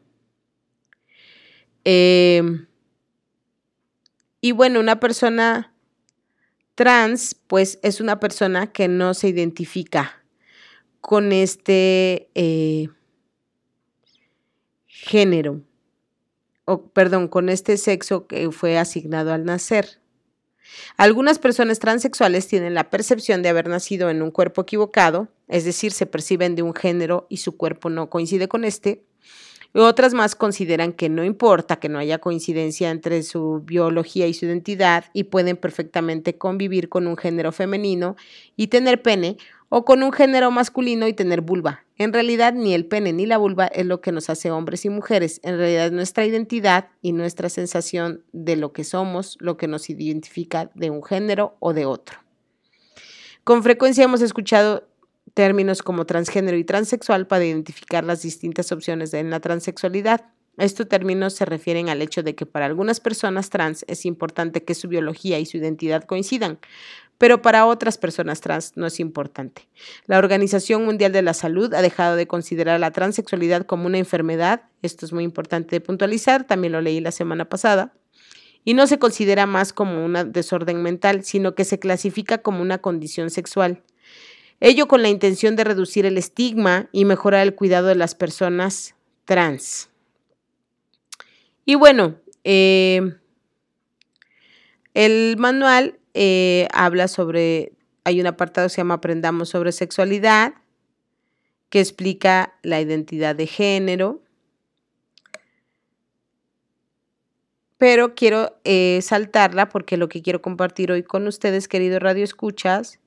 [1.84, 2.67] Em,
[4.41, 5.73] y bueno, una persona
[6.75, 10.23] trans, pues es una persona que no se identifica
[11.01, 12.89] con este eh,
[14.86, 15.62] género
[16.69, 20.01] o perdón, con este sexo que fue asignado al nacer.
[20.97, 25.93] Algunas personas transexuales tienen la percepción de haber nacido en un cuerpo equivocado, es decir,
[25.93, 29.06] se perciben de un género y su cuerpo no coincide con este.
[29.73, 34.45] Otras más consideran que no importa que no haya coincidencia entre su biología y su
[34.45, 38.17] identidad y pueden perfectamente convivir con un género femenino
[38.58, 39.38] y tener pene
[39.69, 41.84] o con un género masculino y tener vulva.
[41.97, 44.89] En realidad ni el pene ni la vulva es lo que nos hace hombres y
[44.89, 45.39] mujeres.
[45.43, 50.69] En realidad nuestra identidad y nuestra sensación de lo que somos, lo que nos identifica
[50.75, 52.19] de un género o de otro.
[53.43, 54.88] Con frecuencia hemos escuchado
[55.34, 60.25] términos como transgénero y transexual para identificar las distintas opciones en la transexualidad.
[60.58, 64.73] Estos términos se refieren al hecho de que para algunas personas trans es importante que
[64.73, 66.58] su biología y su identidad coincidan,
[67.17, 69.67] pero para otras personas trans no es importante.
[70.06, 74.63] La Organización Mundial de la Salud ha dejado de considerar la transexualidad como una enfermedad,
[74.82, 77.93] esto es muy importante de puntualizar, también lo leí la semana pasada,
[78.63, 82.80] y no se considera más como un desorden mental, sino que se clasifica como una
[82.80, 83.82] condición sexual.
[84.60, 88.95] Ello con la intención de reducir el estigma y mejorar el cuidado de las personas
[89.25, 89.89] trans.
[91.63, 93.15] Y bueno, eh,
[94.93, 100.56] el manual eh, habla sobre, hay un apartado que se llama Aprendamos sobre sexualidad,
[101.69, 104.23] que explica la identidad de género.
[107.77, 112.99] Pero quiero eh, saltarla porque lo que quiero compartir hoy con ustedes, queridos Radio Escuchas,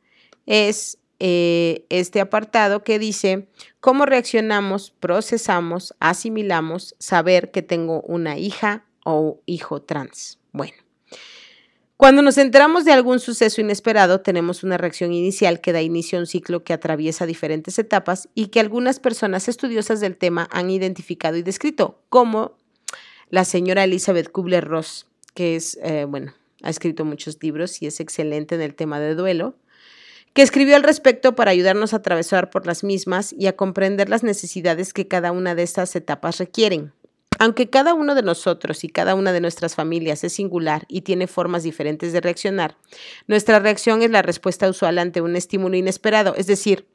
[0.46, 3.48] es eh, este apartado que dice
[3.80, 10.38] cómo reaccionamos, procesamos, asimilamos saber que tengo una hija o hijo trans.
[10.52, 10.76] Bueno,
[12.00, 16.22] cuando nos enteramos de algún suceso inesperado, tenemos una reacción inicial que da inicio a
[16.22, 21.36] un ciclo que atraviesa diferentes etapas y que algunas personas estudiosas del tema han identificado
[21.36, 22.56] y descrito, como
[23.28, 26.32] la señora Elizabeth Kubler-Ross, que es, eh, bueno,
[26.62, 29.54] ha escrito muchos libros y es excelente en el tema de duelo,
[30.32, 34.22] que escribió al respecto para ayudarnos a atravesar por las mismas y a comprender las
[34.22, 36.94] necesidades que cada una de estas etapas requieren.
[37.42, 41.26] Aunque cada uno de nosotros y cada una de nuestras familias es singular y tiene
[41.26, 42.76] formas diferentes de reaccionar,
[43.28, 46.86] nuestra reacción es la respuesta usual ante un estímulo inesperado, es decir,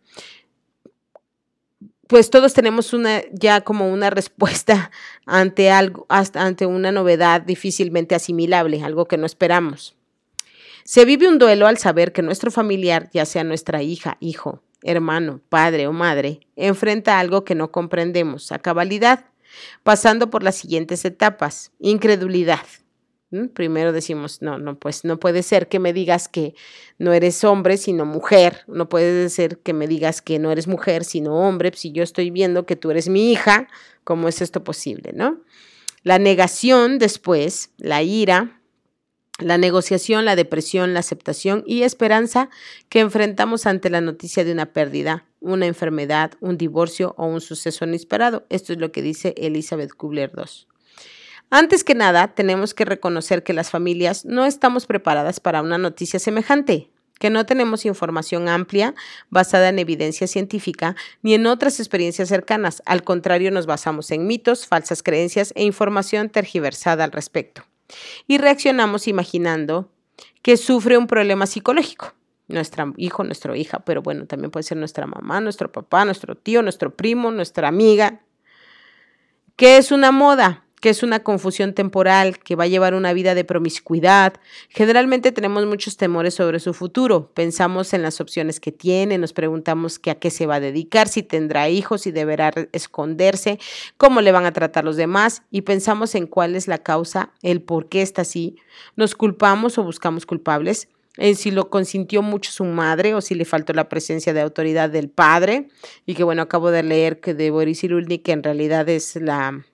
[2.05, 4.91] pues todos tenemos una ya como una respuesta
[5.25, 9.95] ante algo, ante una novedad difícilmente asimilable, algo que no esperamos.
[10.83, 15.41] Se vive un duelo al saber que nuestro familiar, ya sea nuestra hija, hijo, hermano,
[15.49, 19.25] padre o madre, enfrenta algo que no comprendemos a cabalidad
[19.83, 21.71] pasando por las siguientes etapas.
[21.79, 22.65] Incredulidad.
[23.53, 26.55] Primero decimos, no, no, pues no puede ser que me digas que
[26.99, 28.61] no eres hombre, sino mujer.
[28.67, 31.71] No puede ser que me digas que no eres mujer, sino hombre.
[31.75, 33.67] Si yo estoy viendo que tú eres mi hija,
[34.03, 35.41] ¿cómo es esto posible, no?
[36.03, 38.61] La negación después, la ira,
[39.39, 42.49] la negociación, la depresión, la aceptación y esperanza
[42.87, 47.85] que enfrentamos ante la noticia de una pérdida, una enfermedad, un divorcio o un suceso
[47.85, 48.45] inesperado.
[48.49, 50.67] Esto es lo que dice Elizabeth Kubler-Ross.
[51.49, 56.19] Antes que nada, tenemos que reconocer que las familias no estamos preparadas para una noticia
[56.19, 58.95] semejante, que no tenemos información amplia
[59.29, 62.81] basada en evidencia científica ni en otras experiencias cercanas.
[62.85, 67.63] Al contrario, nos basamos en mitos, falsas creencias e información tergiversada al respecto
[68.27, 69.89] y reaccionamos imaginando
[70.41, 72.13] que sufre un problema psicológico.
[72.47, 76.61] Nuestro hijo, nuestra hija, pero bueno, también puede ser nuestra mamá, nuestro papá, nuestro tío,
[76.61, 78.21] nuestro primo, nuestra amiga.
[79.55, 80.64] ¿Qué es una moda?
[80.85, 84.35] Que es una confusión temporal, que va a llevar una vida de promiscuidad.
[84.69, 87.31] Generalmente tenemos muchos temores sobre su futuro.
[87.33, 91.23] Pensamos en las opciones que tiene, nos preguntamos a qué se va a dedicar, si
[91.23, 93.57] tendrá hijos, si deberá esconderse,
[93.97, 97.63] cómo le van a tratar los demás y pensamos en cuál es la causa, el
[97.63, 98.55] por qué está así.
[98.95, 103.45] Nos culpamos o buscamos culpables en si lo consintió mucho su madre o si le
[103.45, 105.67] faltó la presencia de autoridad del padre.
[106.05, 109.65] Y que bueno, acabo de leer que de Boris Irulnik, que en realidad es la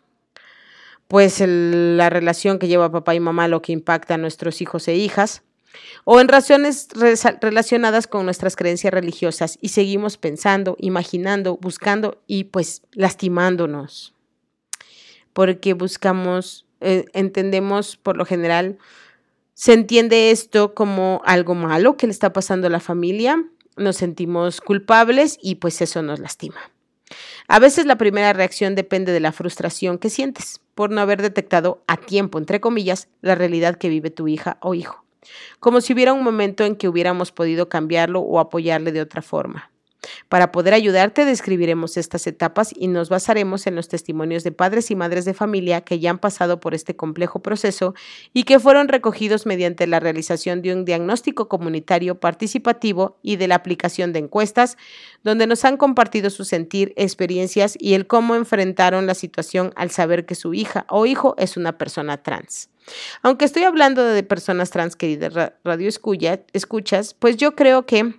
[1.12, 4.96] pues la relación que lleva papá y mamá lo que impacta a nuestros hijos e
[4.96, 5.44] hijas,
[6.06, 6.88] o en razones
[7.42, 14.14] relacionadas con nuestras creencias religiosas y seguimos pensando, imaginando, buscando y pues lastimándonos,
[15.34, 18.78] porque buscamos, eh, entendemos por lo general,
[19.54, 23.44] se entiende esto como algo malo que le está pasando a la familia,
[23.76, 26.71] nos sentimos culpables y pues eso nos lastima.
[27.54, 31.84] A veces la primera reacción depende de la frustración que sientes por no haber detectado
[31.86, 35.04] a tiempo, entre comillas, la realidad que vive tu hija o hijo,
[35.60, 39.70] como si hubiera un momento en que hubiéramos podido cambiarlo o apoyarle de otra forma.
[40.30, 44.96] Para poder ayudarte, describiremos estas etapas y nos basaremos en los testimonios de padres y
[44.96, 47.94] madres de familia que ya han pasado por este complejo proceso
[48.34, 53.56] y que fueron recogidos mediante la realización de un diagnóstico comunitario participativo y de la
[53.56, 54.78] aplicación de encuestas,
[55.24, 60.26] donde nos han compartido su sentir, experiencias y el cómo enfrentaron la situación al saber
[60.26, 62.70] que su hija o hijo es una persona trans.
[63.22, 68.16] Aunque estoy hablando de personas trans, queridas radio escuchas, pues yo creo que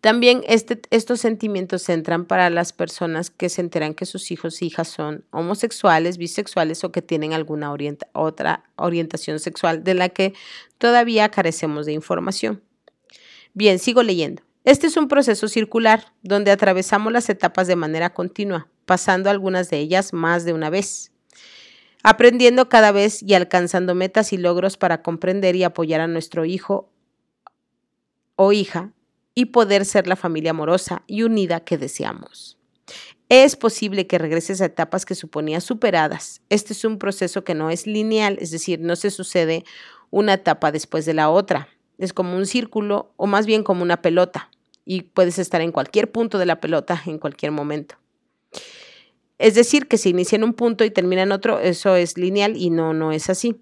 [0.00, 4.66] También este, estos sentimientos entran para las personas que se enteran que sus hijos e
[4.66, 7.74] hijas son homosexuales, bisexuales o que tienen alguna
[8.12, 10.34] otra orientación sexual de la que
[10.78, 12.62] todavía carecemos de información.
[13.54, 14.42] Bien, sigo leyendo.
[14.62, 19.78] Este es un proceso circular donde atravesamos las etapas de manera continua, pasando algunas de
[19.78, 21.10] ellas más de una vez,
[22.04, 26.88] aprendiendo cada vez y alcanzando metas y logros para comprender y apoyar a nuestro hijo
[28.36, 28.92] o hija
[29.38, 32.58] y poder ser la familia amorosa y unida que deseamos.
[33.28, 36.42] Es posible que regreses a etapas que suponías superadas.
[36.48, 39.62] Este es un proceso que no es lineal, es decir, no se sucede
[40.10, 41.68] una etapa después de la otra.
[41.98, 44.50] Es como un círculo o más bien como una pelota
[44.84, 47.94] y puedes estar en cualquier punto de la pelota en cualquier momento.
[49.38, 52.56] Es decir, que si inicia en un punto y termina en otro, eso es lineal
[52.56, 53.54] y no, no es así.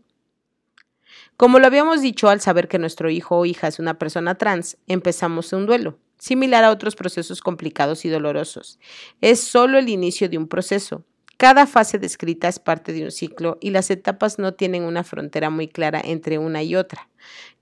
[1.36, 4.78] Como lo habíamos dicho, al saber que nuestro hijo o hija es una persona trans,
[4.86, 8.78] empezamos un duelo, similar a otros procesos complicados y dolorosos.
[9.20, 11.04] Es solo el inicio de un proceso.
[11.36, 15.50] Cada fase descrita es parte de un ciclo y las etapas no tienen una frontera
[15.50, 17.10] muy clara entre una y otra.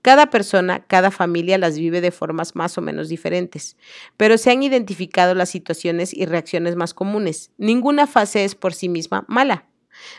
[0.01, 3.75] Cada persona, cada familia las vive de formas más o menos diferentes,
[4.15, 7.51] pero se han identificado las situaciones y reacciones más comunes.
[7.57, 9.65] Ninguna fase es por sí misma mala.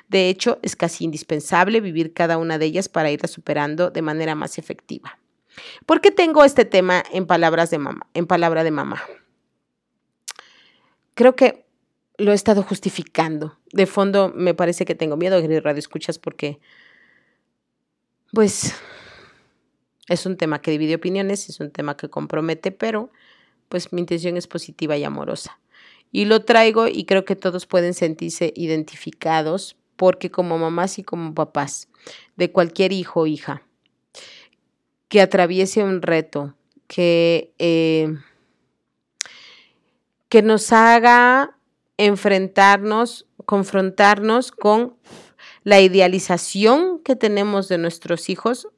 [0.08, 4.34] De hecho, es casi indispensable vivir cada una de ellas para irla superando de manera
[4.34, 5.18] más efectiva.
[5.86, 9.02] ¿Por qué tengo este tema en palabras de mamá, en palabra de mamá?
[11.14, 11.64] Creo que
[12.18, 13.58] lo he estado justificando.
[13.72, 16.60] De fondo me parece que tengo miedo de radio escuchas porque,
[18.32, 18.74] pues,
[20.08, 23.10] es un tema que divide opiniones, es un tema que compromete, pero
[23.68, 25.58] pues mi intención es positiva y amorosa.
[26.12, 31.34] Y lo traigo y creo que todos pueden sentirse identificados porque como mamás y como
[31.34, 31.88] papás
[32.36, 33.62] de cualquier hijo o hija
[35.08, 36.54] que atraviese un reto,
[36.86, 38.14] que, eh,
[40.28, 41.56] que nos haga
[41.96, 44.96] enfrentarnos, confrontarnos con
[45.64, 48.68] la idealización que tenemos de nuestros hijos,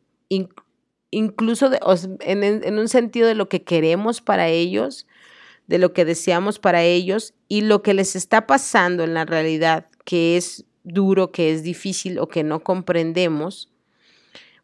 [1.11, 1.71] incluso
[2.21, 5.07] en, un sentido de lo que queremos para ellos,
[5.69, 9.87] de lo que deseamos para ellos y lo que les está pasando en la realidad,
[10.05, 13.71] que es duro, que es difícil o que no comprendemos,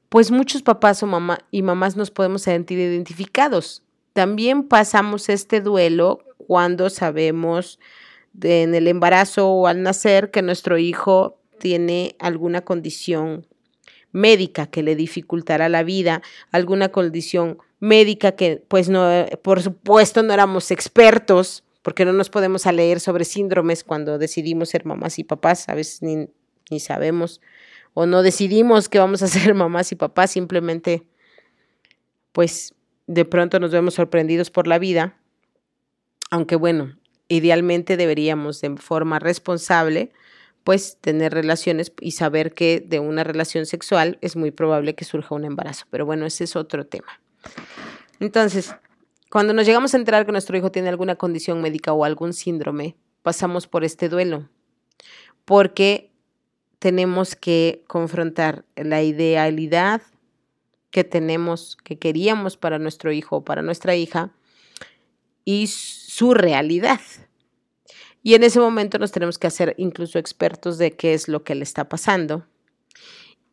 [0.09, 3.83] pues muchos papás o mamá y mamás nos podemos sentir identificados.
[4.15, 7.79] También pasamos este duelo cuando sabemos
[8.43, 13.47] en el embarazo o al nacer que nuestro hijo tiene alguna condición
[14.13, 20.33] médica que le dificultará la vida, alguna condición médica que pues no, por supuesto no
[20.33, 25.25] éramos expertos, porque no nos podemos a leer sobre síndromes cuando decidimos ser mamás y
[25.25, 26.29] papás, a veces ni,
[26.71, 27.41] ni sabemos
[27.95, 31.07] o no decidimos que vamos a ser mamás y papás, simplemente
[32.33, 32.75] pues
[33.07, 35.17] de pronto nos vemos sorprendidos por la vida,
[36.31, 36.97] aunque bueno,
[37.29, 40.11] idealmente deberíamos de forma responsable
[40.65, 45.35] pues tener relaciones y saber que de una relación sexual es muy probable que surja
[45.35, 45.85] un embarazo.
[45.91, 47.21] Pero bueno, ese es otro tema.
[48.21, 48.75] Entonces,
[49.31, 52.97] cuando nos llegamos a enterar que nuestro hijo tiene alguna condición médica o algún síndrome,
[53.23, 54.49] pasamos por este duelo,
[55.45, 56.13] porque
[56.79, 60.03] tenemos que confrontar la idealidad
[60.91, 64.31] que tenemos, que queríamos para nuestro hijo o para nuestra hija,
[65.45, 67.01] y su realidad.
[68.23, 71.55] Y en ese momento nos tenemos que hacer incluso expertos de qué es lo que
[71.55, 72.47] le está pasando.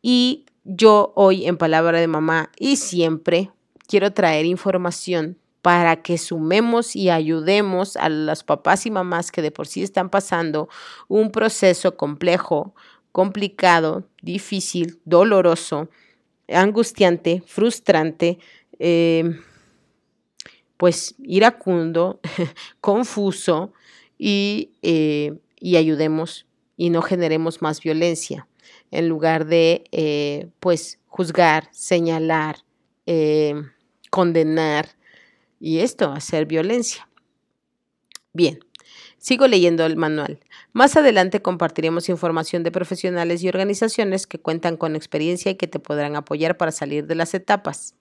[0.00, 3.50] Y yo hoy en palabra de mamá y siempre
[3.92, 9.50] quiero traer información para que sumemos y ayudemos a los papás y mamás que de
[9.50, 10.70] por sí están pasando
[11.08, 12.74] un proceso complejo,
[13.12, 15.90] complicado, difícil, doloroso,
[16.48, 18.38] angustiante, frustrante,
[18.78, 19.38] eh,
[20.78, 22.18] pues iracundo,
[22.80, 23.74] confuso
[24.18, 26.46] eh, y, ayudemos
[26.78, 28.48] y no generemos más violencia.
[28.90, 32.56] En lugar de eh, pues juzgar, señalar,
[33.06, 33.54] eh,
[34.12, 34.90] condenar
[35.58, 37.08] y esto, hacer violencia.
[38.34, 38.60] Bien,
[39.16, 40.38] sigo leyendo el manual.
[40.74, 45.78] Más adelante compartiremos información de profesionales y organizaciones que cuentan con experiencia y que te
[45.78, 47.94] podrán apoyar para salir de las etapas.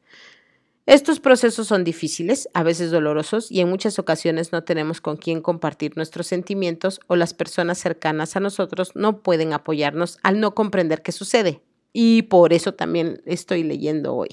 [0.86, 5.40] Estos procesos son difíciles, a veces dolorosos y en muchas ocasiones no tenemos con quién
[5.40, 11.04] compartir nuestros sentimientos o las personas cercanas a nosotros no pueden apoyarnos al no comprender
[11.04, 11.62] qué sucede.
[11.94, 14.30] Y por eso también estoy leyendo hoy.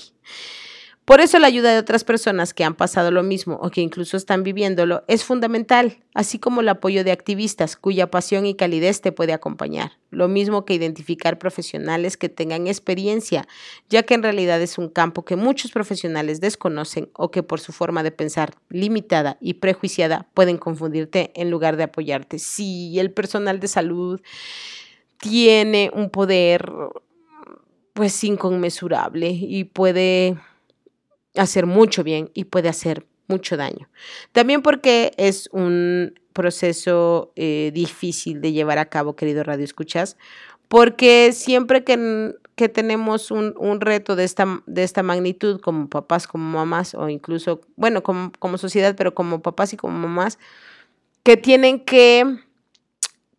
[1.09, 4.19] Por eso la ayuda de otras personas que han pasado lo mismo o que incluso
[4.19, 9.11] están viviéndolo es fundamental, así como el apoyo de activistas cuya pasión y calidez te
[9.11, 9.93] puede acompañar.
[10.11, 13.49] Lo mismo que identificar profesionales que tengan experiencia,
[13.89, 17.73] ya que en realidad es un campo que muchos profesionales desconocen o que por su
[17.73, 22.39] forma de pensar limitada y prejuiciada pueden confundirte en lugar de apoyarte.
[22.39, 24.21] Si el personal de salud
[25.17, 26.71] tiene un poder
[27.95, 30.37] pues inconmensurable y puede
[31.39, 33.89] hacer mucho bien y puede hacer mucho daño.
[34.33, 40.17] También porque es un proceso eh, difícil de llevar a cabo, querido Radio Escuchas,
[40.69, 46.27] porque siempre que, que tenemos un, un, reto de esta, de esta magnitud, como papás,
[46.27, 50.39] como mamás, o incluso, bueno, como, como sociedad, pero como papás y como mamás,
[51.23, 52.25] que tienen que,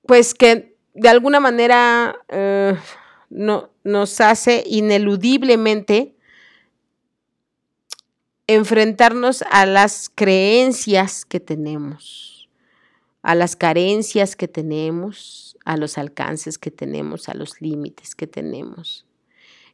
[0.05, 2.75] pues que de alguna manera eh,
[3.29, 6.15] no, nos hace ineludiblemente
[8.55, 12.49] enfrentarnos a las creencias que tenemos,
[13.21, 19.05] a las carencias que tenemos, a los alcances que tenemos, a los límites que tenemos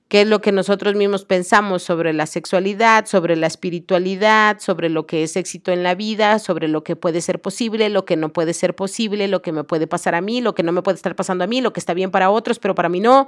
[0.07, 5.07] qué es lo que nosotros mismos pensamos sobre la sexualidad, sobre la espiritualidad, sobre lo
[5.07, 8.32] que es éxito en la vida, sobre lo que puede ser posible, lo que no
[8.32, 10.97] puede ser posible, lo que me puede pasar a mí, lo que no me puede
[10.97, 13.28] estar pasando a mí, lo que está bien para otros, pero para mí no.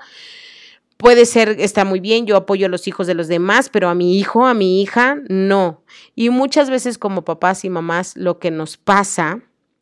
[0.98, 3.96] Puede ser, está muy bien, yo apoyo a los hijos de los demás, pero a
[3.96, 5.84] mi hijo, a mi hija, no.
[6.16, 9.42] Y muchas veces como papás y mamás lo que nos pasa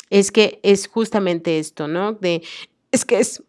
[0.10, 2.14] es que es justamente esto, ¿no?
[2.14, 2.44] De,
[2.92, 3.44] es que es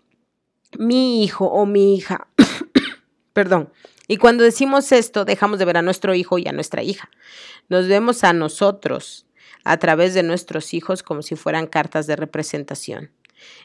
[0.78, 2.28] mi hijo o mi hija
[3.32, 3.70] Perdón.
[4.08, 7.10] Y cuando decimos esto, dejamos de ver a nuestro hijo y a nuestra hija.
[7.68, 9.26] Nos vemos a nosotros
[9.64, 13.10] a través de nuestros hijos como si fueran cartas de representación.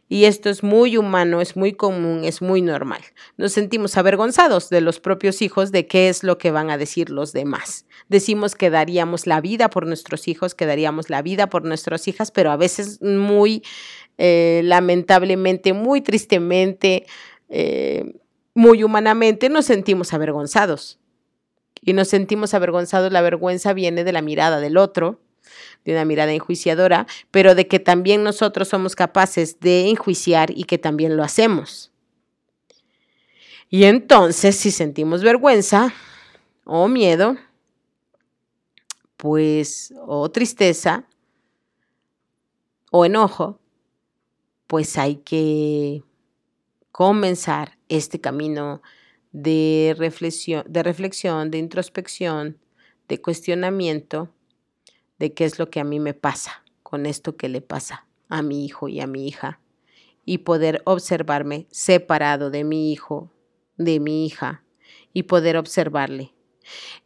[0.09, 3.01] Y esto es muy humano, es muy común, es muy normal.
[3.37, 7.09] Nos sentimos avergonzados de los propios hijos de qué es lo que van a decir
[7.09, 7.85] los demás.
[8.09, 12.31] Decimos que daríamos la vida por nuestros hijos, que daríamos la vida por nuestras hijas,
[12.31, 13.63] pero a veces muy
[14.17, 17.05] eh, lamentablemente, muy tristemente,
[17.49, 18.19] eh,
[18.53, 20.99] muy humanamente nos sentimos avergonzados.
[21.81, 25.20] Y nos sentimos avergonzados, la vergüenza viene de la mirada del otro,
[25.85, 30.77] de una mirada enjuiciadora, pero de que también nosotros somos capaces de enjuiciar y que
[30.77, 31.91] también lo hacemos.
[33.69, 35.93] Y entonces, si sentimos vergüenza
[36.65, 37.37] o miedo,
[39.17, 41.05] pues, o tristeza,
[42.91, 43.59] o enojo,
[44.67, 46.03] pues hay que
[46.91, 48.81] comenzar este camino
[49.31, 52.57] de reflexión, de reflexión, de introspección,
[53.07, 54.29] de cuestionamiento
[55.21, 58.41] de qué es lo que a mí me pasa con esto que le pasa a
[58.41, 59.59] mi hijo y a mi hija
[60.25, 63.31] y poder observarme separado de mi hijo,
[63.77, 64.63] de mi hija
[65.13, 66.33] y poder observarle.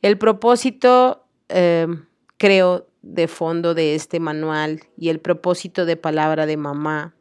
[0.01, 2.05] El propósito, em,
[2.37, 7.13] creo, de fondo de este manual y el propósito de palabra de mamá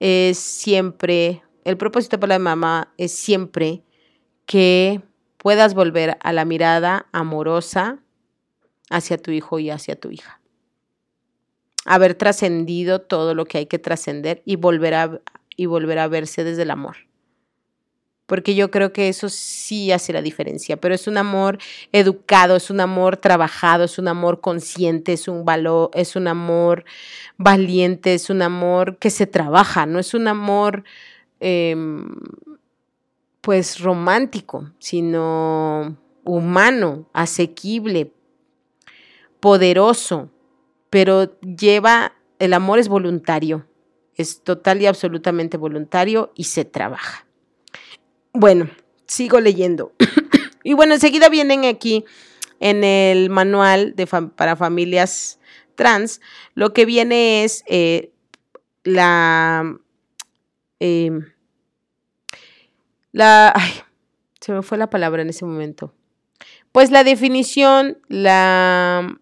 [0.00, 3.84] es siempre el propósito para la mamá es siempre
[4.44, 5.02] que
[5.36, 8.02] puedas volver a la mirada amorosa
[8.90, 10.40] hacia tu hijo y hacia tu hija.
[11.84, 15.20] Haber trascendido todo lo que hay que trascender y volver a,
[15.56, 16.96] y volver a verse desde el amor.
[18.26, 21.58] Porque yo creo que eso sí hace la diferencia, pero es un amor
[21.92, 26.84] educado, es un amor trabajado, es un amor consciente, es un valor, es un amor
[27.38, 30.84] valiente, es un amor que se trabaja, no es un amor
[31.40, 32.08] Em,
[33.40, 38.12] pues romántico, sino humano, asequible,
[39.40, 40.30] poderoso,
[40.90, 43.66] pero lleva, el amor es voluntario,
[44.16, 47.26] es total y absolutamente voluntario y se trabaja.
[48.32, 48.70] Bueno,
[49.06, 49.92] sigo leyendo.
[50.64, 52.04] y bueno, enseguida vienen aquí
[52.60, 55.38] en el manual de para familias
[55.74, 56.20] trans,
[56.54, 58.12] lo que viene es eh,
[58.82, 59.78] la
[60.80, 61.32] Em,
[63.12, 63.70] la, ay,
[64.40, 65.94] se me fue la palabra en ese momento.
[66.72, 69.18] Pues la definición, la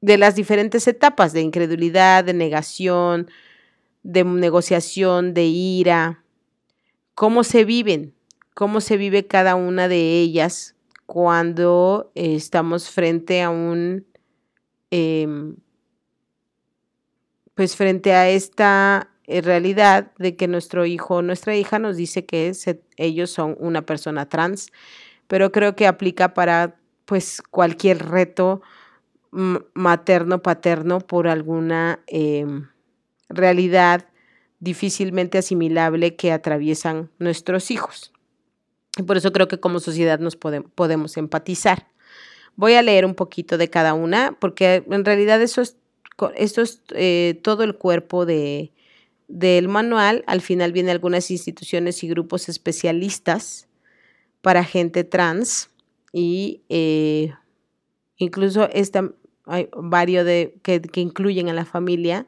[0.00, 3.30] de las diferentes etapas de incredulidad, de negación,
[4.02, 6.22] de negociación, de ira,
[7.14, 8.14] cómo se viven,
[8.54, 10.76] cómo se vive cada una de ellas
[11.06, 14.06] cuando estamos frente a un
[14.90, 15.26] eh,
[17.58, 22.24] pues frente a esta eh, realidad de que nuestro hijo o nuestra hija nos dice
[22.24, 22.52] que
[22.96, 24.70] ellos son una persona trans,
[25.26, 28.62] pero creo que aplica para pues cualquier reto
[29.30, 32.68] materno, paterno por alguna em,
[33.28, 34.08] realidad
[34.60, 38.12] difícilmente asimilable que atraviesan nuestros hijos.
[38.96, 41.88] Y por eso creo que como sociedad nos podemos empatizar.
[42.56, 45.76] Voy a leer un poquito de cada una, porque en realidad eso es
[46.90, 48.72] eh, todo el cuerpo de,
[49.28, 50.24] del manual.
[50.26, 53.68] Al final vienen algunas instituciones y grupos especialistas
[54.40, 55.70] para gente trans
[56.12, 57.32] y eh,
[58.16, 59.12] incluso esta,
[59.48, 62.26] hay varios de, que, incluyen a la familia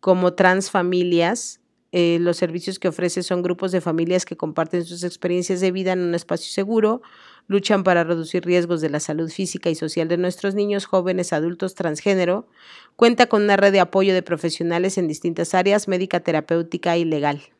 [0.00, 1.60] como transfamilias.
[1.92, 5.92] Eh, los servicios que ofrece son grupos de familias que comparten sus experiencias de vida
[5.92, 7.02] en un espacio seguro,
[7.48, 11.74] luchan para reducir riesgos de la salud física y social de nuestros niños, jóvenes, adultos,
[11.74, 12.48] transgénero.
[12.96, 17.51] Cuenta con una red de apoyo de profesionales en distintas áreas, médica, terapéutica y legal.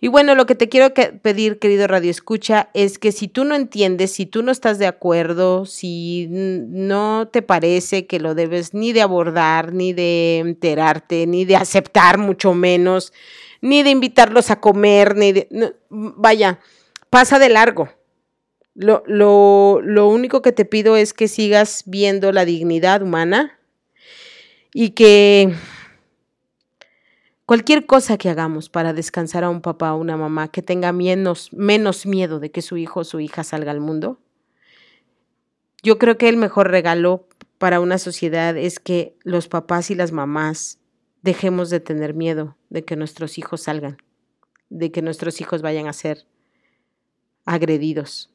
[0.00, 3.56] Y bueno, lo que te quiero pedir, querido Radio Escucha, es que si tú no
[3.56, 8.92] entiendes, si tú no estás de acuerdo, si no te parece que lo debes ni
[8.92, 13.12] de abordar, ni de enterarte, ni de aceptar, mucho menos,
[13.60, 15.74] ni de invitarlos a comer, ni de.
[15.90, 16.60] vaya,
[17.10, 17.88] pasa de largo.
[18.74, 23.58] Lo, lo, lo único que te pido es que sigas viendo la dignidad humana
[24.72, 25.52] y que
[27.48, 31.50] Cualquier cosa que hagamos para descansar a un papá o una mamá que tenga menos,
[31.54, 34.20] menos miedo de que su hijo o su hija salga al mundo,
[35.82, 37.26] yo creo que el mejor regalo
[37.56, 40.78] para una sociedad es que los papás y las mamás
[41.22, 43.96] dejemos de tener miedo de que nuestros hijos salgan,
[44.68, 46.26] de que nuestros hijos vayan a ser
[47.46, 48.30] agredidos,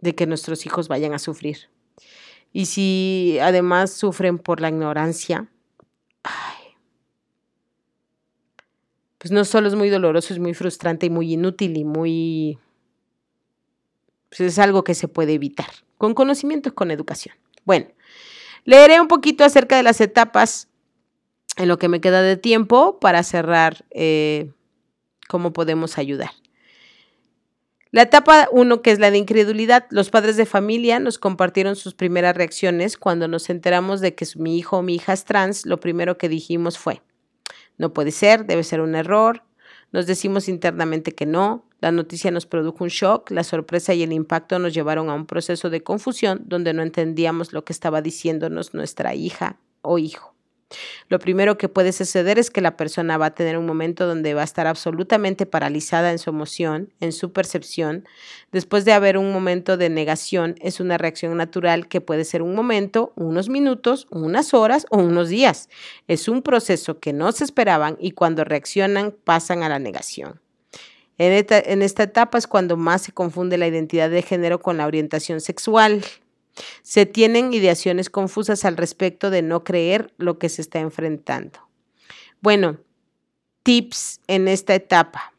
[0.00, 1.70] de que nuestros hijos vayan a sufrir.
[2.52, 5.48] Y si además sufren por la ignorancia,
[9.18, 12.58] pues no solo es muy doloroso, es muy frustrante y muy inútil y muy...
[14.28, 17.34] Pues es algo que se puede evitar, con conocimiento y con educación.
[17.64, 17.86] Bueno,
[18.64, 20.68] leeré un poquito acerca de las etapas
[21.56, 24.52] en lo que me queda de tiempo para cerrar eh,
[25.28, 26.30] cómo podemos ayudar.
[27.90, 31.94] La etapa 1, que es la de incredulidad, los padres de familia nos compartieron sus
[31.94, 35.64] primeras reacciones cuando nos enteramos de que mi hijo o mi hija es trans.
[35.64, 37.00] Lo primero que dijimos fue,
[37.78, 39.42] no puede ser, debe ser un error.
[39.92, 41.64] Nos decimos internamente que no.
[41.80, 43.30] La noticia nos produjo un shock.
[43.30, 47.52] La sorpresa y el impacto nos llevaron a un proceso de confusión donde no entendíamos
[47.52, 50.37] lo que estaba diciéndonos nuestra hija o hijo.
[51.08, 54.34] Lo primero que puede suceder es que la persona va a tener un momento donde
[54.34, 58.04] va a estar absolutamente paralizada en su emoción, en su percepción.
[58.52, 62.54] Después de haber un momento de negación, es una reacción natural que puede ser un
[62.54, 65.70] momento, unos minutos, unas horas o unos días.
[66.06, 70.40] Es un proceso que no se esperaban y cuando reaccionan pasan a la negación.
[71.16, 74.76] En esta, en esta etapa es cuando más se confunde la identidad de género con
[74.76, 76.04] la orientación sexual.
[76.82, 81.60] Se tienen ideaciones confusas al respecto de no creer lo que se está enfrentando.
[82.40, 82.78] Bueno,
[83.62, 85.34] tips en esta etapa.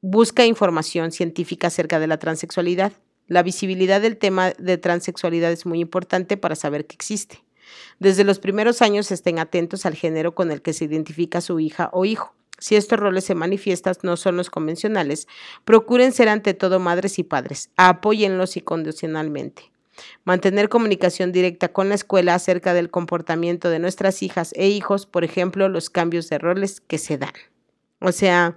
[0.00, 2.92] Busca información científica acerca de la transexualidad.
[3.26, 7.42] La visibilidad del tema de transexualidad es muy importante para saber que existe.
[7.98, 11.90] Desde los primeros años estén atentos al género con el que se identifica su hija
[11.92, 12.34] o hijo.
[12.58, 15.28] Si estos roles se manifiestan, no son los convencionales,
[15.64, 17.70] procuren ser ante todo madres y padres.
[17.76, 19.70] Apóyenlos incondicionalmente.
[20.24, 25.24] Mantener comunicación directa con la escuela acerca del comportamiento de nuestras hijas e hijos, por
[25.24, 27.32] ejemplo, los cambios de roles que se dan.
[28.00, 28.56] O sea,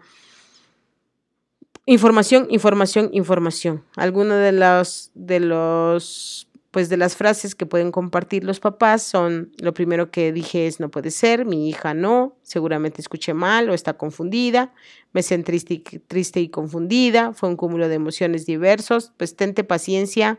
[1.86, 3.86] información, información, información.
[3.96, 9.52] Algunos de los, de los pues de las frases que pueden compartir los papás son,
[9.60, 13.74] lo primero que dije es no puede ser, mi hija no, seguramente escuché mal o
[13.74, 14.74] está confundida,
[15.12, 19.64] me siento triste y, triste y confundida, fue un cúmulo de emociones diversos, pues tente
[19.64, 20.38] paciencia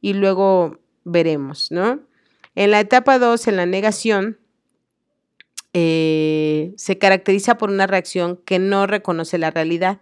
[0.00, 2.00] y luego veremos, ¿no?
[2.54, 4.38] En la etapa 2, en la negación,
[5.74, 10.00] eh, se caracteriza por una reacción que no reconoce la realidad.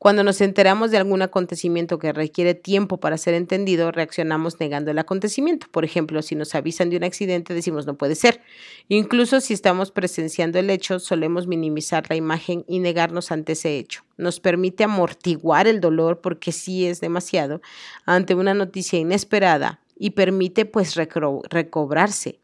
[0.00, 4.98] Cuando nos enteramos de algún acontecimiento que requiere tiempo para ser entendido, reaccionamos negando el
[4.98, 5.66] acontecimiento.
[5.70, 8.40] Por ejemplo, si nos avisan de un accidente, decimos no puede ser.
[8.88, 14.02] Incluso si estamos presenciando el hecho, solemos minimizar la imagen y negarnos ante ese hecho.
[14.16, 17.60] Nos permite amortiguar el dolor porque sí es demasiado
[18.06, 22.38] ante una noticia inesperada y permite pues recobrarse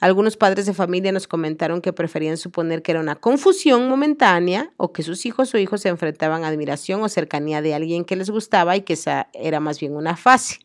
[0.00, 4.92] algunos padres de familia nos comentaron que preferían suponer que era una confusión momentánea o
[4.92, 8.30] que sus hijos o hijos se enfrentaban a admiración o cercanía de alguien que les
[8.30, 10.58] gustaba y que esa era más bien una fase.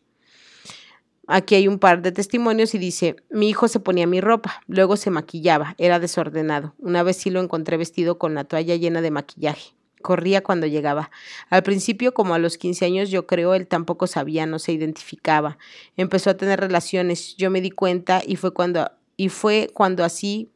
[1.32, 4.96] Aquí hay un par de testimonios y dice, mi hijo se ponía mi ropa, luego
[4.96, 6.74] se maquillaba, era desordenado.
[6.78, 9.74] Una vez sí lo encontré vestido con la toalla llena de maquillaje.
[10.02, 11.12] Corría cuando llegaba.
[11.48, 15.56] Al principio, como a los 15 años, yo creo, él tampoco sabía, no se identificaba.
[15.96, 18.90] Empezó a tener relaciones, yo me di cuenta y fue cuando
[19.20, 20.48] y fue cuando así,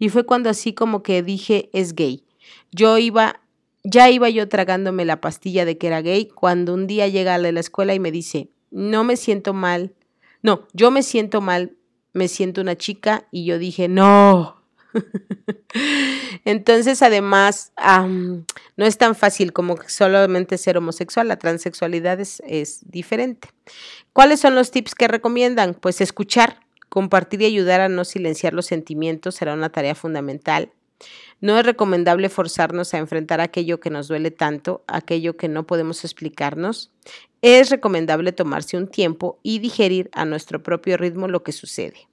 [0.00, 2.24] y fue cuando así como que dije es gay.
[2.72, 3.40] Yo iba
[3.84, 7.38] Ya iba yo tragándome la pastilla de que era gay cuando un día llega a
[7.38, 9.94] la escuela y me dice, no me siento mal,
[10.42, 11.76] no, yo me siento mal,
[12.14, 14.60] me siento una chica y yo dije, no.
[16.44, 17.72] Entonces, además,
[18.76, 23.50] no es tan fácil como solamente ser homosexual, la transexualidad es, es diferente.
[24.12, 25.74] ¿Cuáles son los tips que recomiendan?
[25.74, 26.58] Pues escuchar,
[26.88, 30.72] compartir y ayudar a no silenciar los sentimientos será una tarea fundamental.
[31.40, 36.04] No es recomendable forzarnos a enfrentar aquello que nos duele tanto, aquello que no podemos
[36.04, 36.90] explicarnos.
[37.42, 42.08] Es recomendable tomarse un tiempo y digerir a nuestro propio ritmo lo que sucede.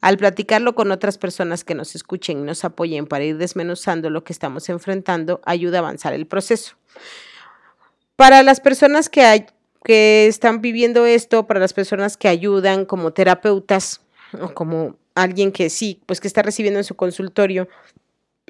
[0.00, 4.24] Al platicarlo con otras personas que nos escuchen y nos apoyen para ir desmenuzando lo
[4.24, 6.76] que estamos enfrentando, ayuda a avanzar el proceso.
[8.16, 9.46] Para las personas que,
[10.26, 14.00] están viviendo esto, para las personas que ayudan como terapeutas
[14.40, 17.68] o como alguien que sí, pues que está recibiendo en su consultorio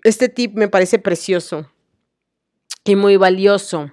[0.05, 1.71] este tip me parece precioso
[2.85, 3.93] y muy valioso.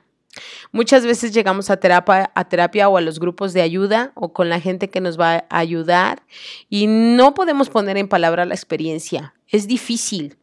[0.72, 4.50] Muchas veces llegamos a terapia, a terapia o a los grupos de ayuda o con
[4.50, 6.24] la gente que nos va a ayudar
[6.70, 9.34] y no podemos poner en palabra la experiencia.
[9.48, 10.38] Es difícil.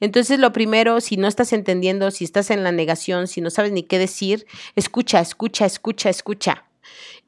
[0.00, 3.70] Entonces, lo primero, si no estás entendiendo, si estás en la negación, si no sabes
[3.70, 6.64] ni qué decir, escucha, escucha, escucha, escucha.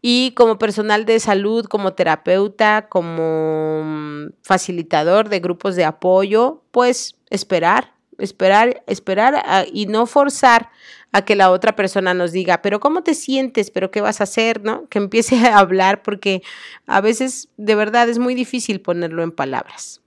[0.05, 7.15] Y como personal de salud, como terapeuta, como mm, facilitador de grupos de apoyo, pues
[7.31, 10.71] esperar, esperar, esperar y no forzar
[11.13, 13.71] a que la otra persona nos diga, pero ¿cómo te sientes?
[13.71, 14.63] ¿Pero qué vas a hacer?
[14.65, 14.89] ¿No?
[14.89, 16.43] Que empiece a hablar porque
[16.87, 20.01] a veces de verdad es muy difícil ponerlo en palabras.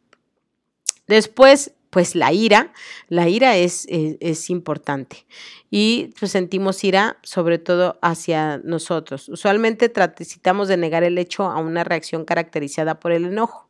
[1.07, 2.73] Después, pues la ira,
[3.07, 5.25] la ira es, es, importante
[5.71, 9.29] y pues, sentimos ira sobre todo hacia nosotros.
[9.29, 13.69] Usualmente necesitamos de negar el hecho a una reacción caracterizada por el enojo.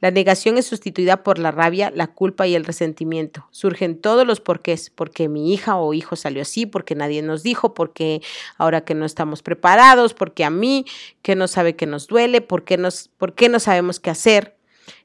[0.00, 3.46] La negación es sustituida por la rabia, la culpa y el resentimiento.
[3.52, 7.74] Surgen todos los porqués, porque mi hija o hijo salió así, porque nadie nos dijo,
[7.74, 8.22] porque
[8.58, 10.84] ahora que no estamos preparados, porque a mí,
[11.22, 14.56] que no sabe que nos duele, porque nos, por qué no sabemos qué hacer.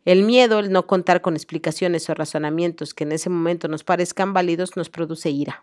[0.06, 4.34] El miedo, el no contar con explicaciones o razonamientos que en ese momento nos parezcan
[4.34, 5.62] válidos, nos produce ira.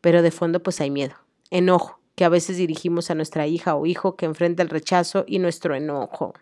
[0.00, 1.14] Pero de fondo pues hay miedo,
[1.50, 5.38] enojo, que a veces dirigimos a nuestra hija o hijo que enfrenta el rechazo y
[5.38, 6.34] nuestro enojo.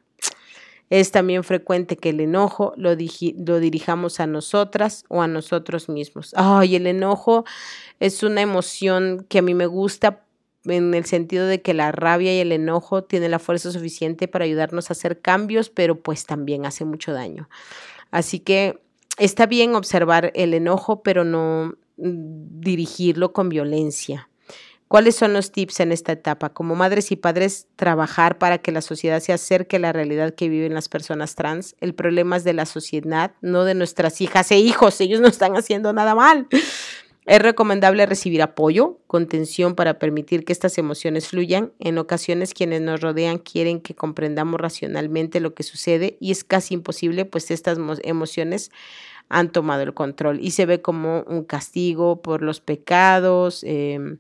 [0.91, 6.33] Es también frecuente que el enojo lo, lo, dirijamos a nosotras o a nosotros mismos.
[6.35, 7.45] Ay, el enojo
[8.01, 10.25] es una emoción que a mí me gusta
[10.65, 14.45] en el sentido de que la rabia y el enojo tienen la fuerza suficiente para
[14.45, 17.49] ayudarnos a hacer cambios, pero pues también hace mucho daño.
[18.11, 18.81] Así que
[19.19, 24.29] está bien observar el enojo, pero no mm, dirigirlo con violencia.
[24.89, 26.49] ¿Cuáles son los tips en esta etapa?
[26.49, 30.49] Como madres y padres, trabajar para que la sociedad se acerque a la realidad que
[30.49, 31.77] viven las personas trans.
[31.81, 34.99] El problema es de la sociedad, no de nuestras hijas e hijos.
[35.03, 36.49] Ellos no están haciendo nada mal.
[37.29, 41.73] Es recomendable recibir apoyo, contención para permitir que estas emociones fluyan.
[41.79, 46.73] En ocasiones quienes nos rodean quieren que comprendamos racionalmente lo que sucede y es casi
[46.73, 48.71] imposible, pues estas emociones
[49.29, 53.63] han tomado el control y se ve como un castigo por los pecados.
[53.63, 54.17] Eh,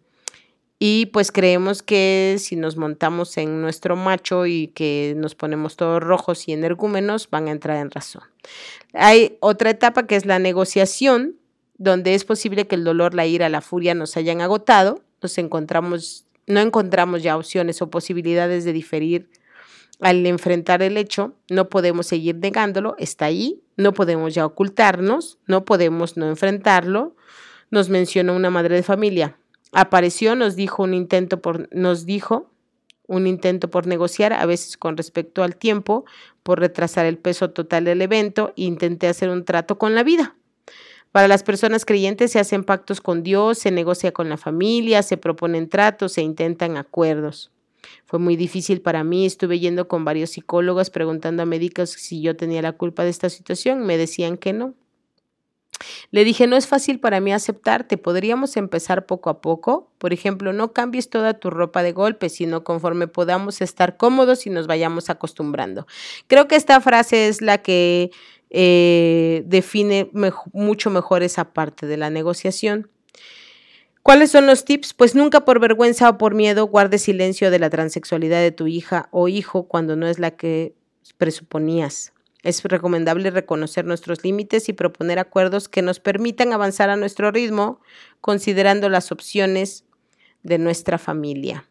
[0.78, 6.02] y pues creemos que si nos montamos en nuestro macho y que nos ponemos todos
[6.02, 8.24] rojos y energúmenos, van a entrar en razón.
[8.92, 11.36] Hay otra etapa que es la negociación,
[11.78, 16.26] donde es posible que el dolor, la ira, la furia nos hayan agotado, nos encontramos,
[16.46, 19.30] no encontramos ya opciones o posibilidades de diferir
[20.00, 25.64] al enfrentar el hecho, no podemos seguir negándolo, está ahí, no podemos ya ocultarnos, no
[25.64, 27.16] podemos no enfrentarlo,
[27.70, 29.36] nos menciona una madre de familia
[29.72, 32.50] apareció, nos dijo un intento por, nos dijo
[33.06, 36.04] un intento por negociar, a veces con respecto al tiempo,
[36.42, 40.36] por retrasar el peso total del evento, intenté hacer un trato con la vida.
[41.18, 45.16] Para las personas creyentes se hacen pactos con Dios, se negocia con la familia, se
[45.16, 47.50] proponen tratos, se intentan acuerdos.
[48.06, 52.36] Fue muy difícil para mí, estuve yendo con varios psicólogos preguntando a médicos si yo
[52.36, 54.74] tenía la culpa de esta situación, me decían que no.
[56.12, 59.90] Le dije, no es fácil para mí aceptarte, podríamos empezar poco a poco.
[59.98, 64.50] Por ejemplo, no cambies toda tu ropa de golpe, sino conforme podamos estar cómodos y
[64.50, 65.86] nos vayamos acostumbrando.
[66.28, 68.10] Creo que esta frase es la que
[68.50, 70.10] eh, define
[70.52, 72.90] mucho mejor esa parte de la negociación.
[74.02, 74.94] ¿Cuáles son los tips?
[74.94, 79.08] Pues nunca por vergüenza o por miedo guarde silencio de la transexualidad de tu hija
[79.10, 80.74] o hijo cuando no es la que
[81.18, 82.12] presuponías.
[82.42, 87.80] Es recomendable reconocer nuestros límites y proponer acuerdos que nos permitan avanzar a nuestro ritmo,
[88.20, 89.84] considerando las opciones
[90.42, 91.67] de nuestra familia.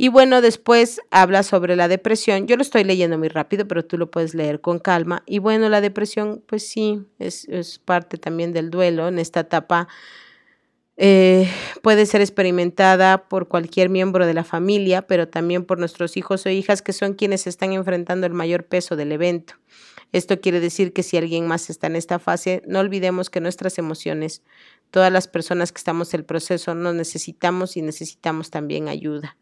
[0.00, 2.46] Y bueno, después habla sobre la depresión.
[2.46, 5.24] Yo lo estoy leyendo muy rápido, pero tú lo puedes leer con calma.
[5.26, 9.08] Y bueno, la depresión, pues sí, es, parte también del duelo.
[9.08, 9.88] En esta etapa
[10.96, 11.50] eh,
[11.82, 16.48] puede ser experimentada por cualquier miembro de la familia, pero también por nuestros hijos o
[16.48, 19.54] hijas que son quienes están enfrentando el mayor peso del evento.
[20.12, 23.78] Esto quiere decir que si alguien más está en esta fase, no olvidemos que nuestras
[23.78, 24.44] emociones,
[24.92, 29.36] todas las personas que estamos en el proceso, nos necesitamos y necesitamos también ayuda.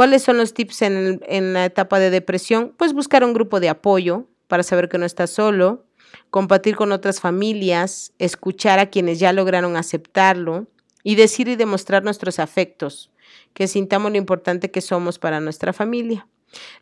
[0.00, 2.72] ¿Cuáles son los tips en, la etapa de depresión?
[2.78, 5.84] Pues buscar un grupo de apoyo para saber que no estás solo,
[6.30, 10.68] compartir con otras familias, escuchar a quienes ya lograron aceptarlo,
[11.02, 13.10] y decir y demostrar nuestros afectos,
[13.52, 16.26] que sintamos lo importante que somos para nuestra familia.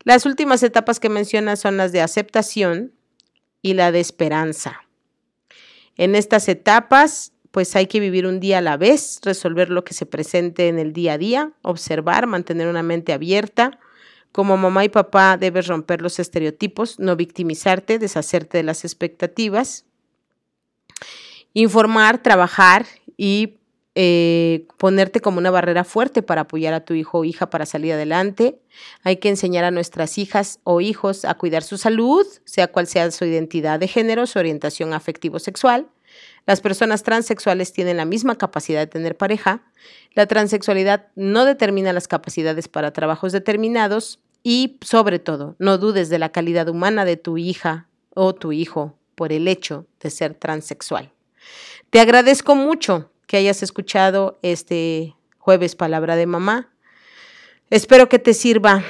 [0.05, 2.93] Las últimas etapas que menciona son las de aceptación
[3.61, 4.79] y la de esperanza.
[5.97, 9.93] En estas etapas, pues hay que vivir un día a la vez, resolver lo que
[9.93, 13.79] se presente en el día a día, observar, mantener una mente abierta.
[14.31, 19.85] Como mamá y papá debes romper los estereotipos, no victimizarte, deshacerte de las expectativas,
[21.53, 22.85] informar, trabajar
[23.17, 23.55] y
[23.95, 27.93] eh, ponerte como una barrera fuerte para apoyar a tu hijo o hija para salir
[27.93, 28.61] adelante.
[29.03, 33.09] Hay que enseñar a nuestras hijas o hijos a cuidar su salud, sea cual sea
[33.09, 35.87] su identidad de género, su orientación afectivo-sexual.
[36.49, 39.61] Las personas transexuales tienen la misma capacidad de tener pareja.
[40.15, 46.17] La transexualidad no determina las capacidades para trabajos determinados y, sobre todo, no dudes de
[46.17, 51.11] la calidad humana de tu hija o tu hijo por el hecho de ser transexual.
[51.91, 56.73] Te agradezco mucho que hayas escuchado este jueves Palabra de Mamá.
[57.69, 58.83] Espero que te sirva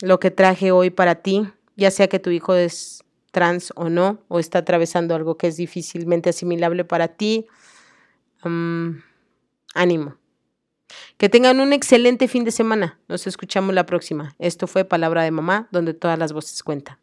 [0.00, 3.04] lo que traje hoy para ti, ya sea que tu hijo es
[3.36, 7.44] trans o no, o está atravesando algo que es difícilmente asimilable para ti.
[8.42, 8.92] Mm,
[9.74, 10.16] ánimo.
[11.18, 12.98] Que tengan un excelente fin de semana.
[13.08, 14.34] Nos escuchamos la próxima.
[14.38, 16.96] Esto fue Palabra de Mamá, donde todas las voces cuentan.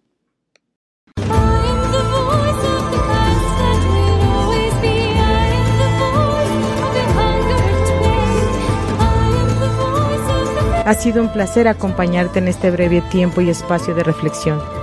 [10.85, 14.82] Ha sido un placer acompañarte en este breve tiempo y espacio de reflexión.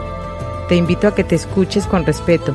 [0.70, 2.54] Te invito a que te escuches con respeto.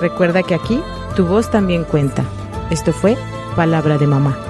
[0.00, 0.82] Recuerda que aquí
[1.14, 2.24] tu voz también cuenta.
[2.70, 3.18] Esto fue
[3.54, 4.49] Palabra de Mamá.